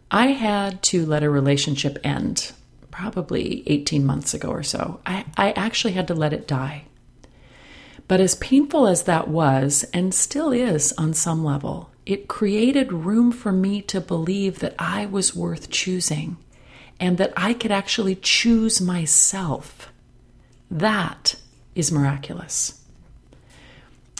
I 0.09 0.27
had 0.27 0.81
to 0.83 1.05
let 1.05 1.23
a 1.23 1.29
relationship 1.29 1.99
end 2.05 2.53
probably 2.89 3.63
18 3.67 4.05
months 4.05 4.33
ago 4.33 4.47
or 4.47 4.63
so. 4.63 5.01
I, 5.05 5.25
I 5.35 5.51
actually 5.51 5.91
had 5.91 6.07
to 6.07 6.15
let 6.15 6.31
it 6.31 6.47
die. 6.47 6.85
But 8.07 8.21
as 8.21 8.35
painful 8.35 8.87
as 8.87 9.03
that 9.03 9.27
was, 9.27 9.83
and 9.93 10.13
still 10.13 10.53
is 10.53 10.93
on 10.93 11.13
some 11.13 11.43
level, 11.43 11.91
it 12.05 12.29
created 12.29 12.93
room 12.93 13.33
for 13.33 13.51
me 13.51 13.81
to 13.83 13.99
believe 13.99 14.59
that 14.59 14.73
I 14.79 15.05
was 15.05 15.35
worth 15.35 15.69
choosing 15.69 16.37
and 16.97 17.17
that 17.17 17.33
I 17.35 17.53
could 17.53 17.71
actually 17.71 18.15
choose 18.15 18.79
myself. 18.79 19.91
That 20.71 21.35
is 21.75 21.91
miraculous. 21.91 22.81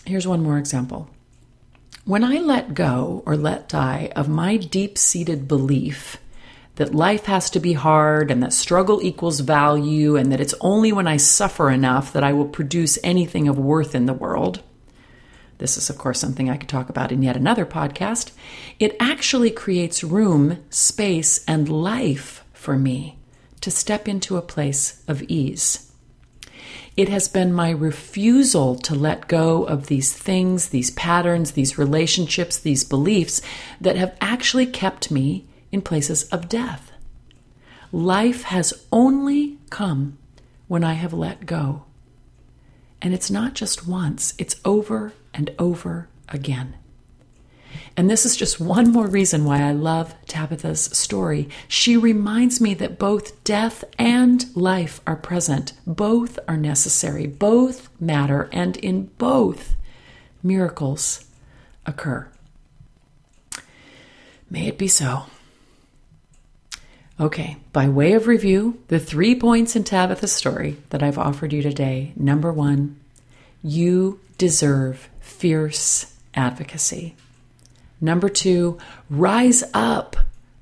Here's 0.06 0.28
one 0.28 0.44
more 0.44 0.58
example. 0.58 1.10
When 2.06 2.24
I 2.24 2.40
let 2.40 2.74
go 2.74 3.24
or 3.26 3.36
let 3.36 3.70
die 3.70 4.12
of 4.16 4.28
my 4.28 4.58
deep 4.58 4.98
seated 4.98 5.48
belief 5.48 6.18
that 6.76 6.96
life 6.96 7.26
has 7.26 7.50
to 7.52 7.60
be 7.60 7.74
hard 7.74 8.32
and 8.32 8.42
that 8.42 8.54
struggle 8.54 9.04
equals 9.04 9.42
value 9.42 10.16
and 10.16 10.32
that 10.32 10.40
it's 10.40 10.56
only 10.62 10.94
when 10.94 11.08
I 11.08 11.18
suffer 11.18 11.70
enough 11.70 12.14
that 12.14 12.24
I 12.24 12.32
will 12.32 12.48
produce 12.48 12.98
anything 13.04 13.48
of 13.48 13.60
worth 13.60 13.94
in 13.94 14.06
the 14.06 14.14
world. 14.14 14.64
This 15.58 15.76
is, 15.76 15.90
of 15.90 15.98
course, 15.98 16.22
something 16.22 16.50
I 16.50 16.56
could 16.56 16.70
talk 16.70 16.90
about 16.90 17.12
in 17.12 17.22
yet 17.22 17.36
another 17.36 17.66
podcast. 17.66 18.32
It 18.80 18.96
actually 18.98 19.52
creates 19.52 20.06
room, 20.06 20.64
space, 20.70 21.44
and 21.46 21.68
life 21.68 22.46
for 22.54 22.78
me 22.78 23.20
to 23.60 23.70
step 23.70 24.08
into 24.08 24.38
a 24.38 24.42
place 24.42 25.04
of 25.06 25.22
ease. 25.24 25.89
It 27.00 27.08
has 27.08 27.30
been 27.30 27.54
my 27.54 27.70
refusal 27.70 28.76
to 28.80 28.94
let 28.94 29.30
go 29.30 29.64
of 29.64 29.88
these 29.88 30.12
things, 30.12 30.68
these 30.68 30.92
patterns, 30.92 31.54
these 31.54 31.78
relationships, 31.78 32.60
these 32.60 32.84
beliefs 32.84 33.42
that 33.80 33.96
have 33.96 34.18
actually 34.20 34.66
kept 34.66 35.10
me 35.10 35.46
in 35.72 35.82
places 35.82 36.24
of 36.24 36.50
death. 36.50 36.92
Life 37.94 38.42
has 38.44 38.86
only 38.92 39.60
come 39.70 40.18
when 40.68 40.84
I 40.84 40.92
have 40.96 41.14
let 41.14 41.46
go. 41.46 41.86
And 43.02 43.14
it's 43.14 43.32
not 43.32 43.54
just 43.54 43.88
once, 43.88 44.34
it's 44.38 44.60
over 44.66 45.14
and 45.34 45.56
over 45.58 46.10
again. 46.28 46.76
And 47.98 48.10
this 48.10 48.26
is 48.26 48.36
just 48.36 48.60
one 48.60 48.92
more 48.92 49.08
reason 49.08 49.46
why 49.46 49.62
I 49.62 49.72
love 49.72 50.16
Tabitha's 50.26 50.82
story. 50.82 51.50
She 51.68 51.98
reminds 51.98 52.62
me 52.62 52.74
that 52.76 53.00
both 53.00 53.44
death 53.44 53.84
and 53.98 54.46
life 54.56 55.02
are 55.06 55.16
present, 55.16 55.74
both 55.86 56.40
are 56.48 56.58
necessary, 56.58 57.28
both 57.28 57.90
matter, 58.00 58.50
and 58.52 58.78
in 58.78 59.06
both, 59.18 59.76
miracles 60.42 61.26
occur. 61.86 62.30
May 64.50 64.68
it 64.68 64.78
be 64.78 64.88
so. 64.88 65.24
Okay, 67.20 67.58
by 67.74 67.90
way 67.90 68.14
of 68.14 68.28
review, 68.28 68.82
the 68.88 69.00
three 69.00 69.36
points 69.36 69.76
in 69.76 69.84
Tabitha's 69.84 70.32
story 70.32 70.78
that 70.90 71.04
I've 71.04 71.18
offered 71.18 71.52
you 71.52 71.62
today. 71.62 72.14
Number 72.16 72.54
one, 72.54 72.98
you 73.62 74.22
deserve 74.38 75.10
fierce 75.20 76.16
advocacy. 76.34 77.16
Number 78.02 78.30
two, 78.30 78.78
rise 79.10 79.64
up. 79.74 80.16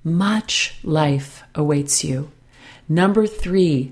Much 0.03 0.75
life 0.83 1.43
awaits 1.53 2.03
you. 2.03 2.31
Number 2.87 3.27
three, 3.27 3.91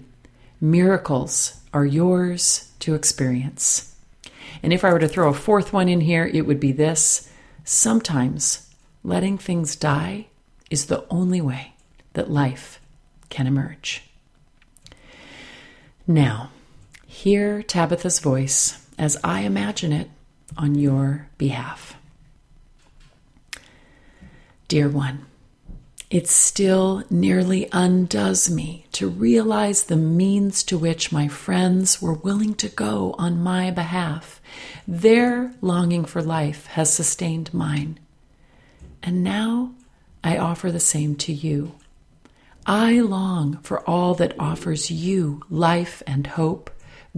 miracles 0.61 1.59
are 1.73 1.85
yours 1.85 2.71
to 2.79 2.95
experience. 2.95 3.95
And 4.63 4.71
if 4.71 4.83
I 4.83 4.93
were 4.93 4.99
to 4.99 5.07
throw 5.07 5.29
a 5.29 5.33
fourth 5.33 5.73
one 5.73 5.89
in 5.89 6.01
here, 6.01 6.25
it 6.25 6.45
would 6.45 6.59
be 6.59 6.71
this 6.71 7.29
sometimes 7.63 8.73
letting 9.03 9.37
things 9.37 9.75
die 9.75 10.27
is 10.69 10.85
the 10.85 11.05
only 11.09 11.41
way 11.41 11.73
that 12.13 12.31
life 12.31 12.79
can 13.29 13.47
emerge. 13.47 14.03
Now, 16.07 16.51
hear 17.05 17.61
Tabitha's 17.61 18.19
voice 18.19 18.87
as 18.97 19.17
I 19.23 19.41
imagine 19.41 19.91
it 19.91 20.09
on 20.57 20.75
your 20.75 21.27
behalf. 21.37 21.95
Dear 24.67 24.89
one, 24.89 25.25
it 26.09 26.27
still 26.27 27.03
nearly 27.09 27.67
undoes 27.71 28.49
me 28.49 28.85
to 28.93 29.07
realize 29.07 29.83
the 29.83 29.95
means 29.95 30.63
to 30.63 30.77
which 30.77 31.11
my 31.11 31.27
friends 31.27 32.01
were 32.01 32.13
willing 32.13 32.55
to 32.55 32.69
go 32.69 33.13
on 33.17 33.43
my 33.43 33.69
behalf. 33.69 34.41
Their 34.87 35.53
longing 35.61 36.05
for 36.05 36.21
life 36.21 36.65
has 36.67 36.91
sustained 36.93 37.53
mine. 37.53 37.99
And 39.03 39.23
now 39.23 39.73
I 40.23 40.37
offer 40.37 40.71
the 40.71 40.79
same 40.79 41.15
to 41.17 41.33
you. 41.33 41.75
I 42.65 42.99
long 43.01 43.57
for 43.57 43.87
all 43.87 44.15
that 44.15 44.39
offers 44.39 44.89
you 44.89 45.43
life 45.49 46.01
and 46.07 46.25
hope, 46.25 46.71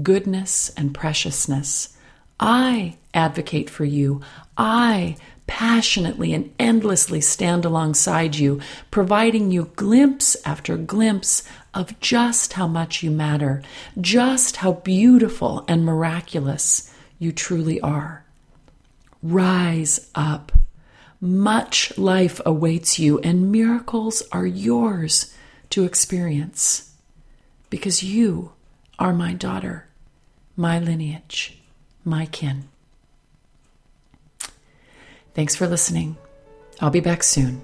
goodness 0.03 0.69
and 0.75 0.93
preciousness. 0.93 1.95
I 2.39 2.97
advocate 3.13 3.69
for 3.69 3.85
you. 3.85 4.21
I 4.57 5.15
passionately 5.47 6.33
and 6.33 6.53
endlessly 6.59 7.21
stand 7.21 7.65
alongside 7.65 8.35
you, 8.35 8.61
providing 8.91 9.51
you 9.51 9.71
glimpse 9.75 10.37
after 10.45 10.77
glimpse 10.77 11.43
of 11.73 11.99
just 11.99 12.53
how 12.53 12.67
much 12.67 13.01
you 13.01 13.09
matter, 13.09 13.63
just 13.99 14.57
how 14.57 14.73
beautiful 14.73 15.65
and 15.67 15.83
miraculous 15.83 16.93
you 17.17 17.31
truly 17.31 17.81
are. 17.81 18.23
Rise 19.23 20.11
up. 20.13 20.51
Much 21.19 21.97
life 21.97 22.39
awaits 22.45 22.99
you, 22.99 23.17
and 23.19 23.51
miracles 23.51 24.21
are 24.31 24.45
yours 24.45 25.33
to 25.71 25.83
experience 25.83 26.93
because 27.69 28.03
you 28.03 28.51
are 28.99 29.13
my 29.13 29.33
daughter, 29.33 29.87
my 30.55 30.77
lineage, 30.77 31.59
my 32.05 32.25
kin. 32.27 32.69
Thanks 35.37 35.55
for 35.55 35.67
listening. 35.67 36.17
I'll 36.81 36.89
be 36.89 36.99
back 36.99 37.21
soon 37.21 37.61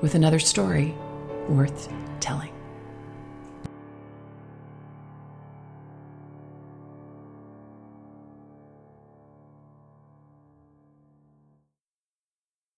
with 0.00 0.14
another 0.14 0.38
story 0.38 0.94
worth 1.50 1.92
telling. 2.18 2.49